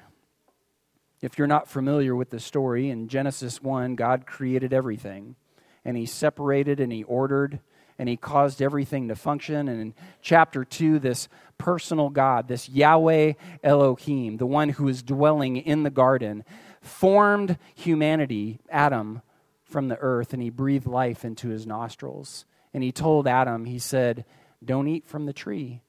[1.21, 5.37] If you're not familiar with the story, in Genesis 1, God created everything,
[5.85, 7.61] and He separated and He ordered
[7.97, 9.69] and He caused everything to function.
[9.69, 15.55] And in chapter 2, this personal God, this Yahweh Elohim, the one who is dwelling
[15.55, 16.43] in the garden,
[16.81, 19.21] formed humanity, Adam,
[19.63, 22.43] from the earth, and He breathed life into his nostrils.
[22.73, 24.25] And He told Adam, He said,
[24.65, 25.81] Don't eat from the tree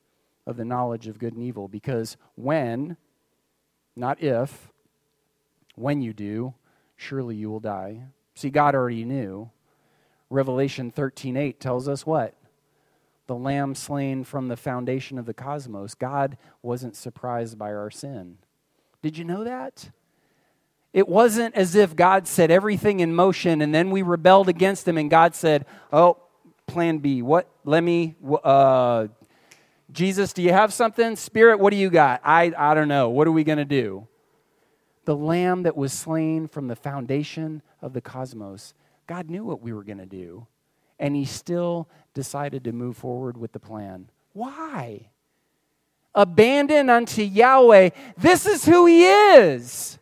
[0.47, 2.97] of the knowledge of good and evil, because when,
[3.97, 4.71] not if,
[5.75, 6.55] when you do,
[6.97, 8.03] surely you will die.
[8.35, 9.51] See, God already knew.
[10.31, 12.35] Revelation 13:8 tells us what?
[13.27, 15.95] The lamb slain from the foundation of the cosmos.
[15.95, 18.39] God wasn't surprised by our sin.
[19.03, 19.91] Did you know that?
[20.93, 24.99] It wasn't as if God set everything in motion and then we rebelled against him
[24.99, 26.19] and God said, "Oh,
[26.67, 27.23] plan B.
[27.23, 27.49] What?
[27.65, 29.09] Let me uh,
[29.95, 31.15] Jesus, do you have something?
[31.15, 32.21] Spirit, what do you got?
[32.25, 33.11] I, I don't know.
[33.11, 34.09] What are we going to do?
[35.05, 38.75] The lamb that was slain from the foundation of the cosmos.
[39.07, 40.49] God knew what we were going to do,
[40.99, 44.11] and He still decided to move forward with the plan.
[44.33, 45.11] Why?
[46.13, 47.91] Abandon unto Yahweh.
[48.17, 49.99] This is who He is.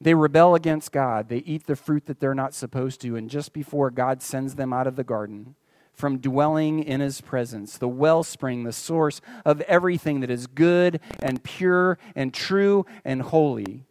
[0.00, 1.28] They rebel against God.
[1.28, 3.14] They eat the fruit that they're not supposed to.
[3.14, 5.54] And just before God sends them out of the garden,
[5.92, 11.42] from dwelling in his presence, the wellspring, the source of everything that is good and
[11.42, 13.84] pure and true and holy.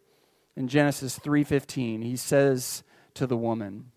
[0.56, 2.82] In Genesis 3:15, he says
[3.14, 3.92] to the woman,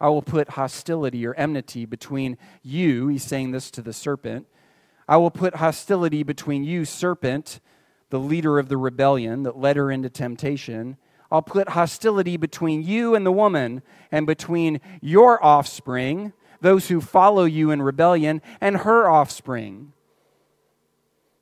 [0.00, 3.08] I will put hostility or enmity between you.
[3.08, 4.46] He's saying this to the serpent.
[5.08, 7.60] I will put hostility between you, serpent,
[8.10, 10.96] the leader of the rebellion that led her into temptation.
[11.30, 16.32] I'll put hostility between you and the woman, and between your offspring,
[16.64, 19.92] those who follow you in rebellion, and her offspring.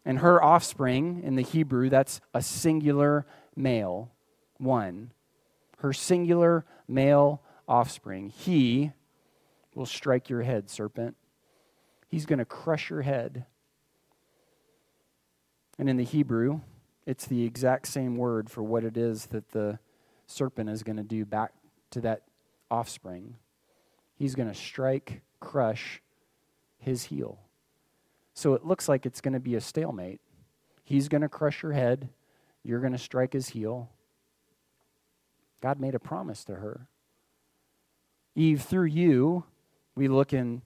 [0.04, 4.10] And her offspring, in the Hebrew, that's a singular male,
[4.58, 5.12] one.
[5.78, 8.30] Her singular male offspring.
[8.30, 8.90] He
[9.76, 11.14] will strike your head, serpent.
[12.08, 13.46] He's going to crush your head.
[15.78, 16.62] And in the Hebrew,
[17.06, 19.78] it's the exact same word for what it is that the
[20.26, 21.52] serpent is going to do back
[21.92, 22.22] to that
[22.72, 23.36] offspring.
[24.22, 26.00] He's going to strike, crush
[26.78, 27.40] his heel.
[28.34, 30.20] So it looks like it's going to be a stalemate.
[30.84, 32.08] He's going to crush your head,
[32.62, 33.90] you're going to strike his heel.
[35.60, 36.86] God made a promise to her.
[38.36, 39.42] Eve, through you,
[39.96, 40.62] we look in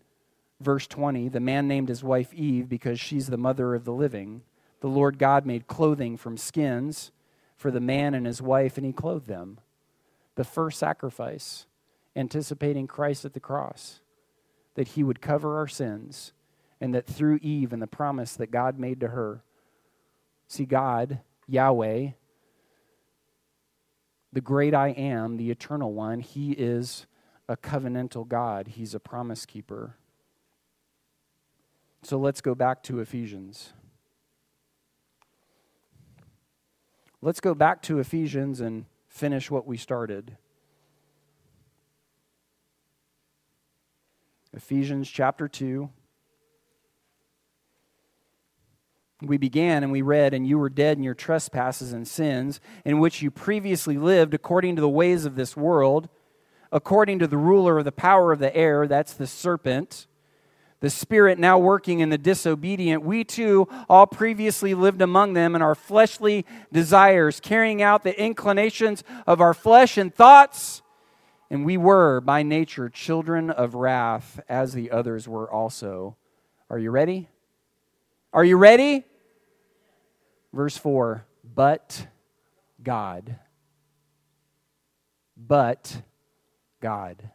[0.61, 4.43] verse 20, the man named his wife Eve because she's the mother of the living.
[4.81, 7.11] The Lord God made clothing from skins
[7.57, 9.61] for the man and his wife, and he clothed them.
[10.35, 11.65] The first sacrifice,
[12.17, 14.01] anticipating Christ at the cross,
[14.75, 16.33] that he would cover our sins,
[16.81, 19.43] and that through Eve and the promise that God made to her,
[20.49, 22.11] see, God, Yahweh,
[24.33, 27.07] the great I am, the eternal one, he is
[27.49, 29.97] a covenantal God, he's a promise keeper.
[32.03, 33.73] So let's go back to Ephesians.
[37.23, 40.37] Let's go back to Ephesians and finish what we started.
[44.57, 45.89] Ephesians chapter 2.
[49.23, 52.99] We began and we read, And you were dead in your trespasses and sins, in
[52.99, 56.09] which you previously lived according to the ways of this world,
[56.73, 60.07] according to the ruler of the power of the air, that's the serpent
[60.81, 65.63] the Spirit now working in the disobedient, we too all previously lived among them in
[65.63, 70.83] our fleshly desires, carrying out the inclinations of our flesh and thoughts.
[71.51, 76.17] And we were, by nature, children of wrath, as the others were also.
[76.69, 77.29] Are you ready?
[78.33, 79.05] Are you ready?
[80.53, 82.07] Verse 4 But
[82.83, 83.39] God.
[85.37, 86.03] But
[86.81, 87.31] God.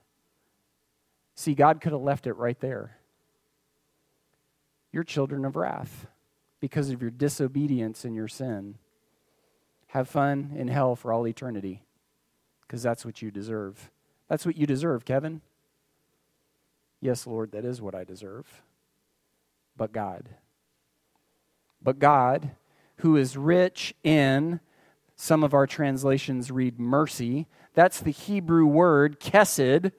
[1.35, 2.97] See, God could have left it right there
[4.91, 6.07] you're children of wrath
[6.59, 8.75] because of your disobedience and your sin.
[9.87, 11.83] Have fun in hell for all eternity
[12.61, 13.89] because that's what you deserve.
[14.31, 15.41] That's what you deserve, Kevin.
[17.01, 18.63] Yes, Lord, that is what I deserve.
[19.75, 20.29] But God.
[21.83, 22.51] But God,
[22.99, 24.61] who is rich in,
[25.17, 27.45] some of our translations read mercy.
[27.73, 29.91] That's the Hebrew word, kesed.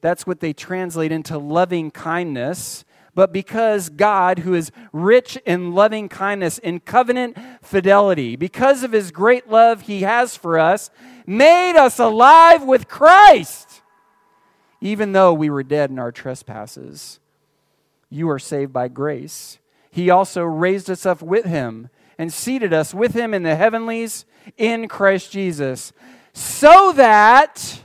[0.00, 6.08] That's what they translate into loving kindness but because God, who is rich in loving
[6.08, 10.90] kindness and covenant fidelity, because of his great love he has for us,
[11.26, 13.82] made us alive with Christ,
[14.80, 17.20] even though we were dead in our trespasses.
[18.08, 19.58] You are saved by grace.
[19.90, 24.24] He also raised us up with him and seated us with him in the heavenlies
[24.56, 25.92] in Christ Jesus,
[26.32, 27.82] so that,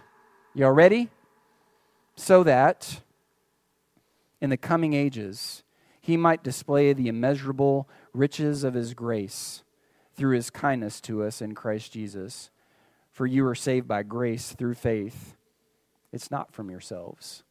[0.54, 1.10] y'all ready?
[2.16, 3.02] So that
[4.42, 5.64] in the coming ages,
[6.02, 9.64] he might display the immeasurable riches of his grace
[10.16, 12.50] through his kindness to us in Christ Jesus.
[13.12, 15.36] For you are saved by grace through faith.
[16.12, 17.44] It's not from yourselves.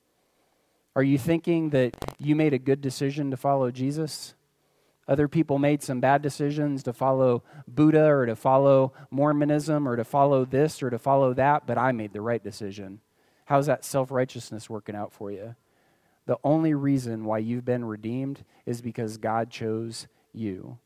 [0.95, 4.35] Are you thinking that you made a good decision to follow Jesus?
[5.09, 10.05] Other people made some bad decisions to follow Buddha or to follow Mormonism or to
[10.05, 13.01] follow this or to follow that, but I made the right decision.
[13.45, 15.55] How's that self righteousness working out for you?
[16.27, 20.79] The only reason why you've been redeemed is because God chose you.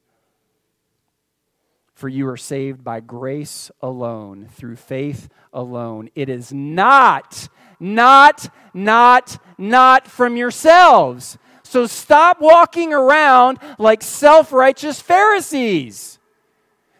[1.95, 6.11] For you are saved by grace alone, through faith alone.
[6.15, 7.49] It is not,
[7.79, 11.37] not, not, not from yourselves.
[11.63, 16.19] So stop walking around like self righteous Pharisees.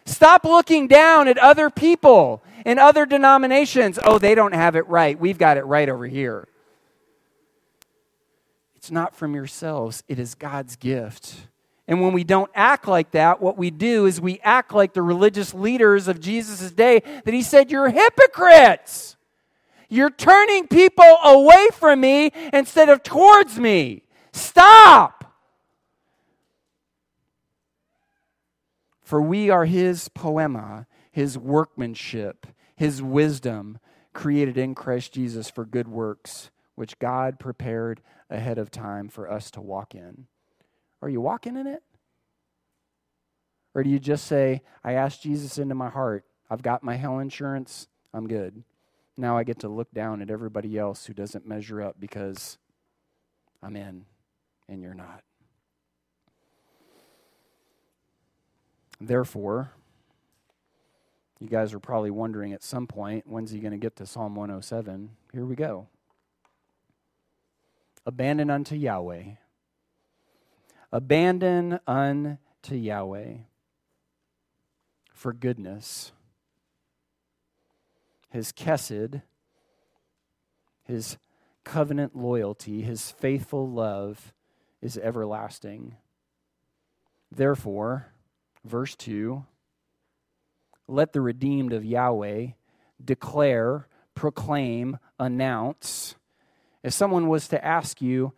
[0.05, 3.99] Stop looking down at other people in other denominations.
[4.03, 5.19] Oh, they don't have it right.
[5.19, 6.47] We've got it right over here.
[8.81, 11.35] It's not from yourselves, it is God's gift.
[11.87, 15.03] And when we don't act like that, what we do is we act like the
[15.03, 19.17] religious leaders of Jesus' day that he said, You're hypocrites.
[19.87, 24.01] You're turning people away from me instead of towards me.
[24.33, 25.31] Stop.
[29.03, 33.77] For we are his poema, his workmanship, his wisdom,
[34.11, 38.01] created in Christ Jesus for good works, which God prepared
[38.31, 40.25] ahead of time for us to walk in.
[41.01, 41.83] Are you walking in it?
[43.75, 47.19] Or do you just say, I asked Jesus into my heart, I've got my hell
[47.19, 48.63] insurance, I'm good.
[49.17, 52.57] Now I get to look down at everybody else who doesn't measure up because
[53.61, 54.05] I'm in
[54.67, 55.23] and you're not.
[58.99, 59.71] Therefore,
[61.39, 64.35] you guys are probably wondering at some point, when's he going to get to Psalm
[64.35, 65.09] 107?
[65.33, 65.87] Here we go.
[68.05, 69.23] Abandon unto Yahweh.
[70.91, 73.33] Abandon unto Yahweh
[75.13, 76.11] for goodness.
[78.29, 79.21] His kesed,
[80.83, 81.17] his
[81.63, 84.33] covenant loyalty, his faithful love
[84.81, 85.95] is everlasting.
[87.31, 88.07] Therefore,
[88.65, 89.45] verse 2
[90.87, 92.47] let the redeemed of Yahweh
[93.03, 96.15] declare, proclaim, announce.
[96.83, 98.33] If someone was to ask you,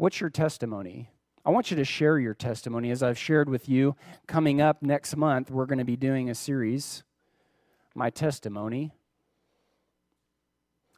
[0.00, 1.10] What's your testimony?
[1.44, 2.90] I want you to share your testimony.
[2.90, 3.96] As I've shared with you,
[4.26, 7.02] coming up next month, we're going to be doing a series,
[7.94, 8.94] My Testimony.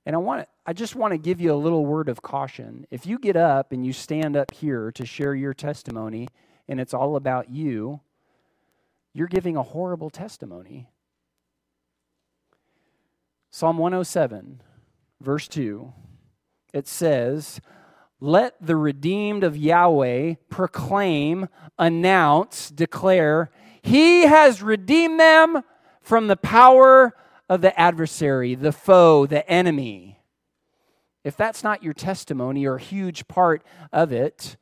[0.06, 2.86] And I want I just want to give you a little word of caution.
[2.92, 6.28] If you get up and you stand up here to share your testimony
[6.68, 8.02] and it's all about you,
[9.12, 10.88] you're giving a horrible testimony.
[13.50, 14.62] Psalm 107,
[15.20, 15.92] verse 2,
[16.72, 17.60] it says,
[18.20, 21.48] Let the redeemed of Yahweh proclaim,
[21.78, 23.50] announce, declare,
[23.82, 25.62] He has redeemed them
[26.00, 27.14] from the power
[27.48, 30.20] of the adversary, the foe, the enemy.
[31.24, 33.62] If that's not your testimony or a huge part
[33.92, 34.56] of it,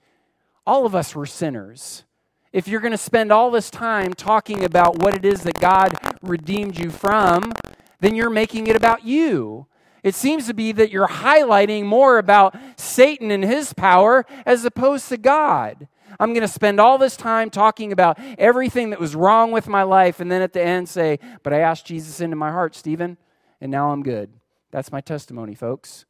[0.66, 2.04] all of us were sinners
[2.52, 5.96] if you're going to spend all this time talking about what it is that God
[6.20, 7.52] redeemed you from,
[8.00, 9.66] then you're making it about you.
[10.02, 15.08] It seems to be that you're highlighting more about Satan and his power as opposed
[15.10, 15.88] to God.
[16.18, 19.82] I'm going to spend all this time talking about everything that was wrong with my
[19.82, 23.16] life, and then at the end say, But I asked Jesus into my heart, Stephen,
[23.60, 24.30] and now I'm good.
[24.70, 26.04] That's my testimony, folks.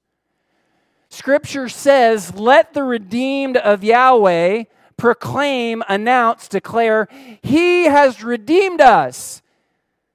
[1.09, 4.64] Scripture says, Let the redeemed of Yahweh
[4.97, 7.09] proclaim, announce, declare,
[7.43, 9.43] He has redeemed us.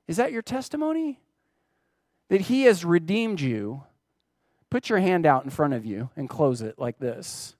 [0.07, 1.19] Is that your testimony?
[2.29, 3.83] That He has redeemed you?
[4.69, 7.55] Put your hand out in front of you and close it like this.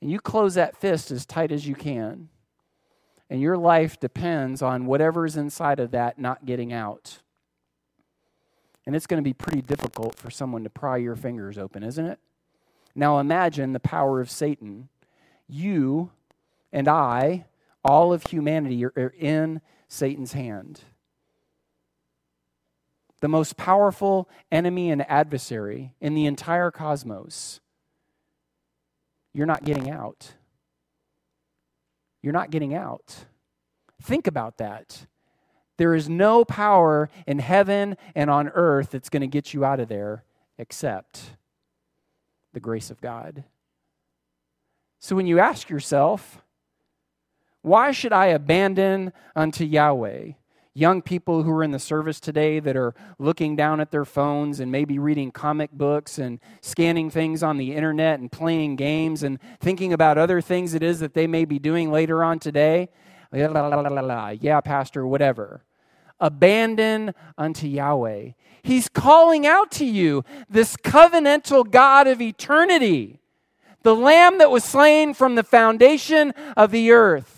[0.00, 2.28] And you close that fist as tight as you can.
[3.30, 7.20] And your life depends on whatever's inside of that not getting out.
[8.86, 12.04] And it's going to be pretty difficult for someone to pry your fingers open, isn't
[12.04, 12.18] it?
[12.94, 14.88] Now imagine the power of Satan
[15.48, 16.10] you
[16.72, 17.46] and I,
[17.84, 20.80] all of humanity, are in Satan's hand.
[23.24, 27.58] The most powerful enemy and adversary in the entire cosmos.
[29.32, 30.34] You're not getting out.
[32.20, 33.24] You're not getting out.
[34.02, 35.06] Think about that.
[35.78, 39.80] There is no power in heaven and on earth that's going to get you out
[39.80, 40.24] of there
[40.58, 41.38] except
[42.52, 43.44] the grace of God.
[45.00, 46.42] So when you ask yourself,
[47.62, 50.32] why should I abandon unto Yahweh?
[50.76, 54.58] Young people who are in the service today that are looking down at their phones
[54.58, 59.38] and maybe reading comic books and scanning things on the internet and playing games and
[59.60, 62.88] thinking about other things it is that they may be doing later on today.
[63.32, 65.62] Yeah, Pastor, whatever.
[66.18, 68.30] Abandon unto Yahweh.
[68.62, 73.20] He's calling out to you, this covenantal God of eternity
[73.84, 77.33] the lamb that was slain from the foundation of the earth,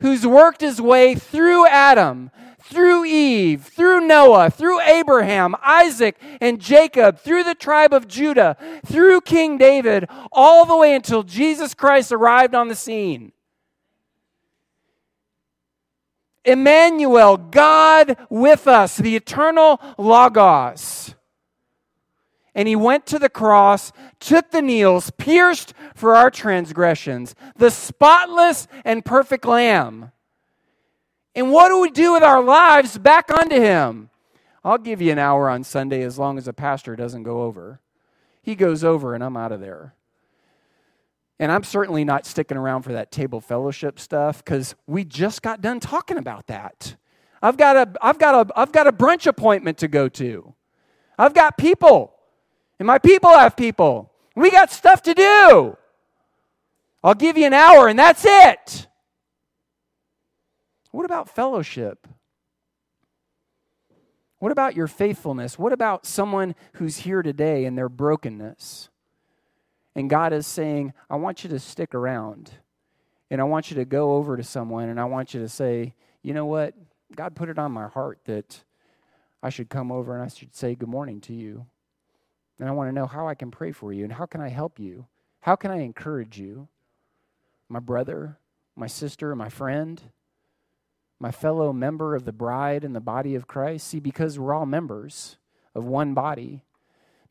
[0.00, 2.30] who's worked his way through Adam,
[2.62, 9.22] through Eve, through Noah, through Abraham, Isaac, and Jacob, through the tribe of Judah, through
[9.22, 13.32] King David, all the way until Jesus Christ arrived on the scene.
[16.44, 21.14] Emmanuel, God with us, the eternal Logos
[22.58, 28.66] and he went to the cross, took the nails, pierced for our transgressions, the spotless
[28.84, 30.10] and perfect Lamb.
[31.36, 34.10] And what do we do with our lives back unto him?
[34.64, 37.80] I'll give you an hour on Sunday as long as a pastor doesn't go over.
[38.42, 39.94] He goes over, and I'm out of there.
[41.38, 45.60] And I'm certainly not sticking around for that table fellowship stuff because we just got
[45.60, 46.96] done talking about that.
[47.40, 50.54] I've got a I've got a I've got a brunch appointment to go to.
[51.16, 52.17] I've got people
[52.78, 54.12] and my people have people.
[54.34, 55.76] We got stuff to do.
[57.02, 58.86] I'll give you an hour and that's it.
[60.90, 62.06] What about fellowship?
[64.38, 65.58] What about your faithfulness?
[65.58, 68.88] What about someone who's here today and their brokenness?
[69.94, 72.52] And God is saying, I want you to stick around.
[73.30, 75.94] And I want you to go over to someone and I want you to say,
[76.22, 76.74] you know what?
[77.14, 78.62] God put it on my heart that
[79.42, 81.66] I should come over and I should say good morning to you.
[82.58, 84.48] And I want to know how I can pray for you and how can I
[84.48, 85.06] help you?
[85.40, 86.68] How can I encourage you?
[87.68, 88.38] My brother,
[88.74, 90.02] my sister, my friend,
[91.20, 93.86] my fellow member of the bride and the body of Christ.
[93.86, 95.36] See, because we're all members
[95.74, 96.64] of one body.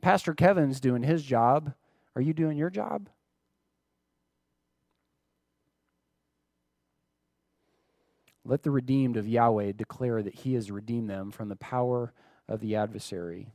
[0.00, 1.74] Pastor Kevin's doing his job.
[2.14, 3.08] Are you doing your job?
[8.44, 12.14] Let the redeemed of Yahweh declare that he has redeemed them from the power
[12.48, 13.52] of the adversary.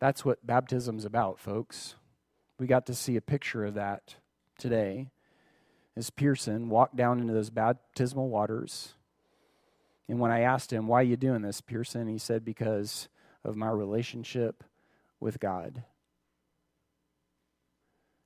[0.00, 1.96] That's what baptism's about, folks.
[2.58, 4.16] We got to see a picture of that
[4.58, 5.08] today
[5.96, 8.94] as Pearson walked down into those baptismal waters.
[10.08, 12.08] And when I asked him, Why are you doing this, Pearson?
[12.08, 13.08] He said, Because
[13.44, 14.64] of my relationship
[15.20, 15.82] with God.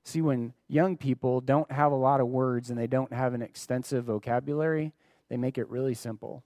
[0.04, 3.42] See, when young people don't have a lot of words and they don't have an
[3.42, 4.92] extensive vocabulary,
[5.28, 6.42] they make it really simple.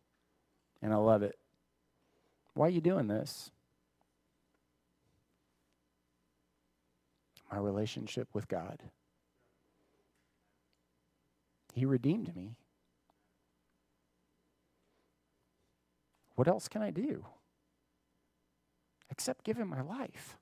[0.83, 1.37] And I love it.
[2.55, 3.51] Why are you doing this?
[7.51, 8.83] My relationship with God.
[11.75, 12.57] He redeemed me.
[16.35, 17.25] What else can I do?
[19.11, 20.37] Except give him my life.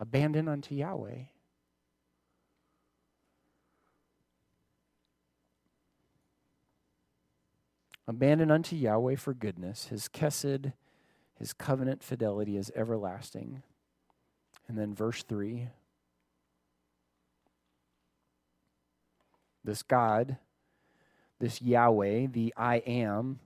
[0.00, 1.24] Abandon unto Yahweh.
[8.06, 9.88] Abandon unto Yahweh for goodness.
[9.88, 10.72] His kesed,
[11.38, 13.62] his covenant fidelity is everlasting.
[14.68, 15.68] And then verse 3
[19.64, 20.38] this God,
[21.40, 23.38] this Yahweh, the I am,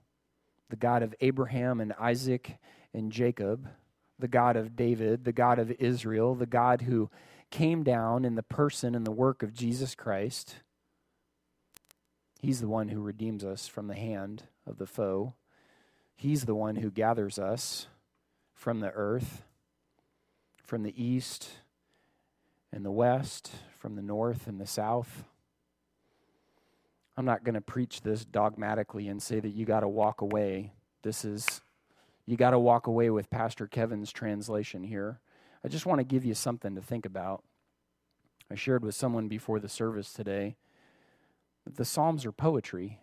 [0.69, 2.57] the God of Abraham and Isaac
[2.93, 3.67] and Jacob,
[4.17, 7.09] the God of David, the God of Israel, the God who
[7.51, 10.55] came down in the person and the work of Jesus Christ.
[12.39, 15.33] He's the one who redeems us from the hand of the foe.
[16.15, 17.87] He's the one who gathers us
[18.53, 19.43] from the earth,
[20.73, 21.49] from the east
[22.71, 25.23] and the west, from the north and the south.
[27.15, 30.73] I'm not going to preach this dogmatically and say that you got to walk away.
[31.03, 31.61] This is,
[32.25, 35.19] you got to walk away with Pastor Kevin's translation here.
[35.63, 37.43] I just want to give you something to think about.
[38.49, 40.55] I shared with someone before the service today
[41.65, 42.97] that the Psalms are poetry.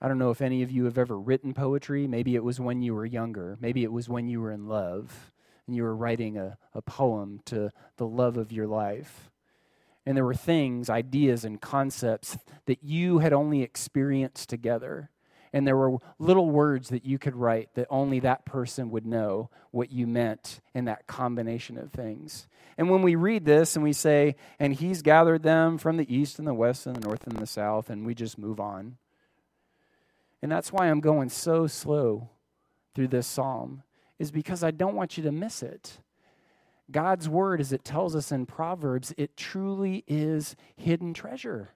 [0.00, 2.06] I don't know if any of you have ever written poetry.
[2.06, 3.58] Maybe it was when you were younger.
[3.60, 5.32] Maybe it was when you were in love
[5.70, 9.30] and you were writing a, a poem to the love of your life
[10.06, 15.10] and there were things, ideas, and concepts that you had only experienced together.
[15.52, 19.50] And there were little words that you could write that only that person would know
[19.72, 22.46] what you meant in that combination of things.
[22.78, 26.38] And when we read this and we say, and he's gathered them from the east
[26.38, 28.96] and the west and the north and the south, and we just move on.
[30.40, 32.30] And that's why I'm going so slow
[32.94, 33.82] through this psalm,
[34.20, 35.98] is because I don't want you to miss it.
[36.90, 41.70] God's word, as it tells us in Proverbs, it truly is hidden treasure.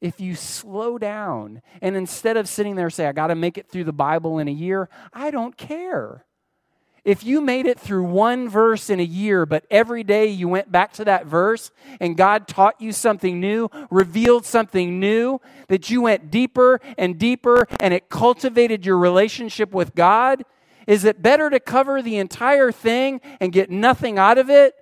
[0.00, 3.70] If you slow down and instead of sitting there say, I got to make it
[3.70, 6.26] through the Bible in a year, I don't care.
[7.06, 10.70] If you made it through one verse in a year, but every day you went
[10.70, 16.02] back to that verse and God taught you something new, revealed something new, that you
[16.02, 20.44] went deeper and deeper and it cultivated your relationship with God,
[20.86, 24.74] is it better to cover the entire thing and get nothing out of it,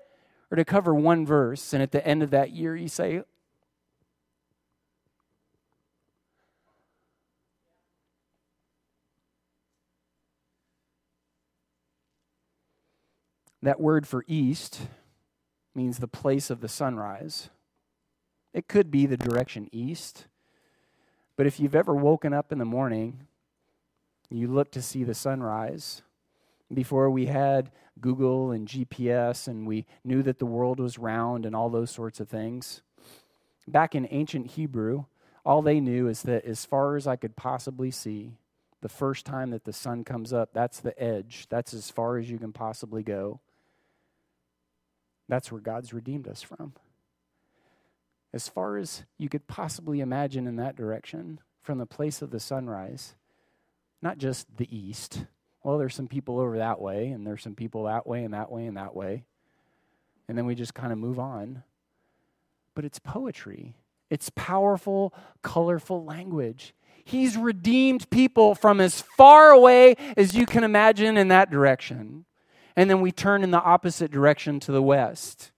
[0.50, 3.22] or to cover one verse and at the end of that year you say,
[13.62, 14.82] That word for east
[15.74, 17.48] means the place of the sunrise.
[18.52, 20.26] It could be the direction east,
[21.34, 23.26] but if you've ever woken up in the morning
[24.31, 26.03] you look to see the sunrise.
[26.72, 27.70] Before we had
[28.01, 32.20] Google and GPS and we knew that the world was round and all those sorts
[32.20, 32.83] of things.
[33.68, 35.05] Back in ancient Hebrew,
[35.45, 38.33] all they knew is that as far as I could possibly see,
[38.81, 41.47] the first time that the sun comes up, that's the edge.
[41.49, 43.41] That's as far as you can possibly go.
[45.29, 46.75] That's where God's redeemed us from.
[48.33, 52.41] As far as you could possibly imagine in that direction, from the place of the
[52.41, 53.14] sunrise,
[54.05, 55.24] not just the east.
[55.64, 58.52] Well, there's some people over that way, and there's some people that way, and that
[58.52, 59.24] way, and that way.
[60.28, 61.62] And then we just kind of move on.
[62.74, 63.76] But it's poetry,
[64.11, 66.74] it's powerful, colorful language.
[67.07, 72.24] He's redeemed people from as far away as you can imagine in that direction.
[72.76, 75.50] And then we turn in the opposite direction to the west.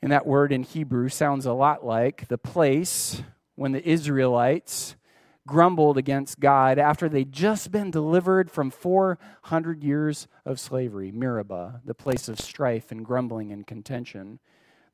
[0.00, 3.22] And that word in Hebrew sounds a lot like the place
[3.56, 4.96] when the Israelites
[5.50, 11.10] grumbled against God after they'd just been delivered from 400 years of slavery.
[11.10, 14.38] Mirabah, the place of strife and grumbling and contention.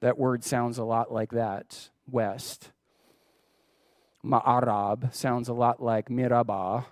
[0.01, 2.71] That word sounds a lot like that, west.
[4.25, 6.85] Ma'arab sounds a lot like Mirabah.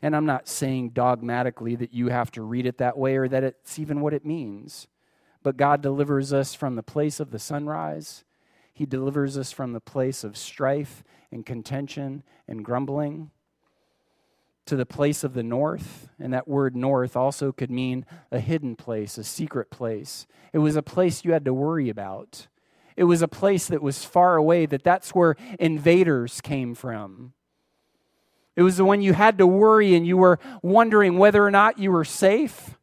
[0.00, 3.44] And I'm not saying dogmatically that you have to read it that way or that
[3.44, 4.86] it's even what it means.
[5.42, 8.24] But God delivers us from the place of the sunrise.
[8.72, 13.30] He delivers us from the place of strife and contention and grumbling
[14.66, 16.08] to the place of the north.
[16.18, 20.26] And that word north also could mean a hidden place, a secret place.
[20.52, 22.46] It was a place you had to worry about.
[22.96, 27.32] It was a place that was far away, that that's where invaders came from.
[28.56, 31.78] It was the one you had to worry and you were wondering whether or not
[31.78, 32.78] you were safe.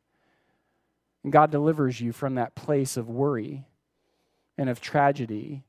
[1.23, 3.65] And God delivers you from that place of worry
[4.57, 5.63] and of tragedy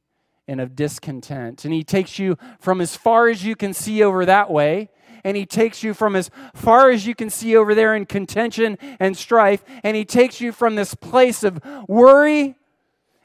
[0.53, 1.65] and of discontent.
[1.65, 4.91] And He takes you from as far as you can see over that way,
[5.25, 8.77] and He takes you from as far as you can see over there in contention
[9.01, 12.55] and strife, and He takes you from this place of worry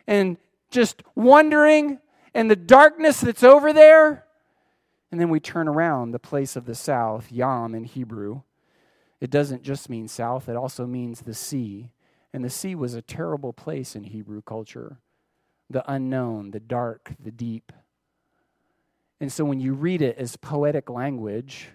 [0.07, 0.37] and
[0.71, 1.99] just wondering
[2.33, 4.23] and the darkness that's over there.
[5.11, 8.41] And then we turn around the place of the south, Yam in Hebrew.
[9.19, 11.91] It doesn't just mean south, it also means the sea.
[12.31, 14.99] And the sea was a terrible place in Hebrew culture
[15.69, 17.71] the unknown, the dark, the deep.
[19.19, 21.69] And so when you read it as poetic language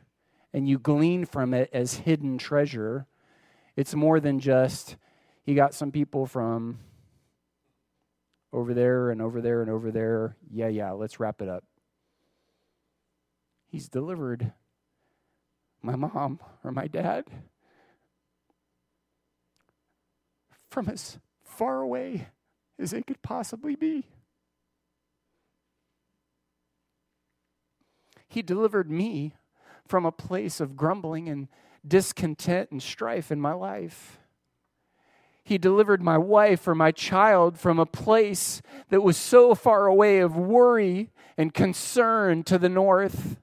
[0.53, 3.07] and you glean from it as hidden treasure,
[3.76, 4.97] it's more than just
[5.43, 6.78] he got some people from
[8.53, 10.36] over there and over there and over there.
[10.51, 11.64] Yeah, yeah, let's wrap it up.
[13.66, 14.53] He's delivered
[15.80, 17.24] my mom or my dad
[20.70, 22.28] from as far away
[22.78, 24.06] as they could possibly be.
[28.28, 29.34] He delivered me
[29.86, 31.48] from a place of grumbling and
[31.86, 34.18] discontent and strife in my life.
[35.44, 40.20] He delivered my wife or my child from a place that was so far away
[40.20, 43.36] of worry and concern to the north.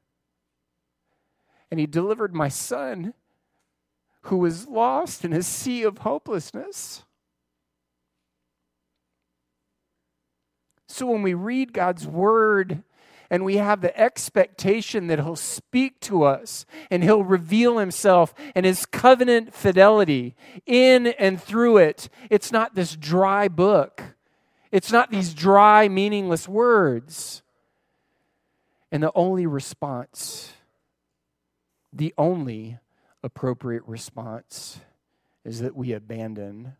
[1.69, 3.13] And He delivered my son
[4.23, 7.03] who was lost in a sea of hopelessness.
[10.91, 12.83] So when we read God's word,
[13.29, 18.65] and we have the expectation that He'll speak to us and He'll reveal Himself and
[18.65, 20.35] His covenant fidelity
[20.65, 22.09] in and through it.
[22.31, 24.01] It's not this dry book,
[24.71, 27.43] it's not these dry, meaningless words.
[28.91, 30.53] And the only response,
[31.93, 32.79] the only
[33.23, 34.79] appropriate response,
[35.45, 36.73] is that we abandon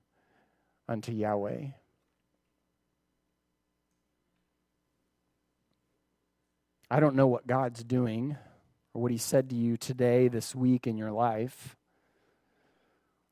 [0.88, 1.68] unto Yahweh.
[6.92, 8.38] I don't know what God's doing
[8.94, 11.76] or what He said to you today, this week in your life.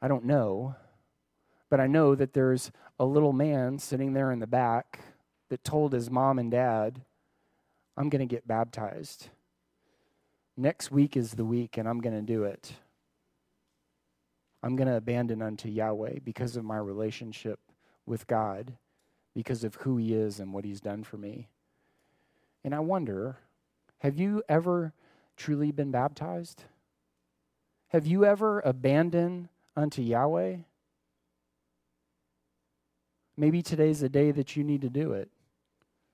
[0.02, 0.76] I don't know.
[1.70, 5.02] But I know that there's a little man sitting there in the back
[5.50, 7.02] that told his mom and dad,
[7.96, 9.30] I'm going to get baptized.
[10.56, 12.74] Next week is the week, and I'm going to do it.
[14.64, 17.60] I'm going to abandon unto Yahweh because of my relationship
[18.06, 18.74] with God,
[19.36, 21.48] because of who He is and what He's done for me.
[22.64, 23.38] And I wonder
[24.00, 24.94] have you ever
[25.36, 26.64] truly been baptized?
[27.90, 30.58] Have you ever abandoned unto Yahweh?
[33.38, 35.30] Maybe today's the day that you need to do it.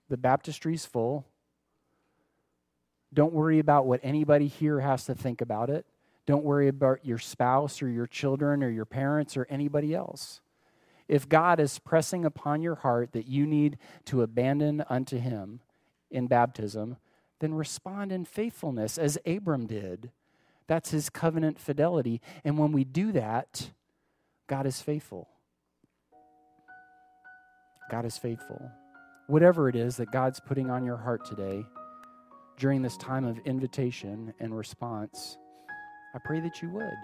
[0.10, 1.26] The baptistry's full.
[3.14, 5.86] Don't worry about what anybody here has to think about it.
[6.26, 10.42] Don't worry about your spouse or your children or your parents or anybody else.
[11.08, 15.60] If God is pressing upon your heart that you need to abandon unto Him
[16.10, 16.98] in baptism,
[17.44, 20.12] then respond in faithfulness as Abram did.
[20.68, 22.22] That's his covenant fidelity.
[22.46, 23.72] And when we do that,
[24.48, 25.28] God is faithful.
[27.92, 28.72] God is faithful.
[29.28, 31.66] Whatever it is that God's putting on your heart today
[32.58, 35.38] during this time of invitation and response,
[36.16, 36.98] I pray that you would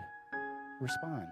[0.80, 1.28] respond.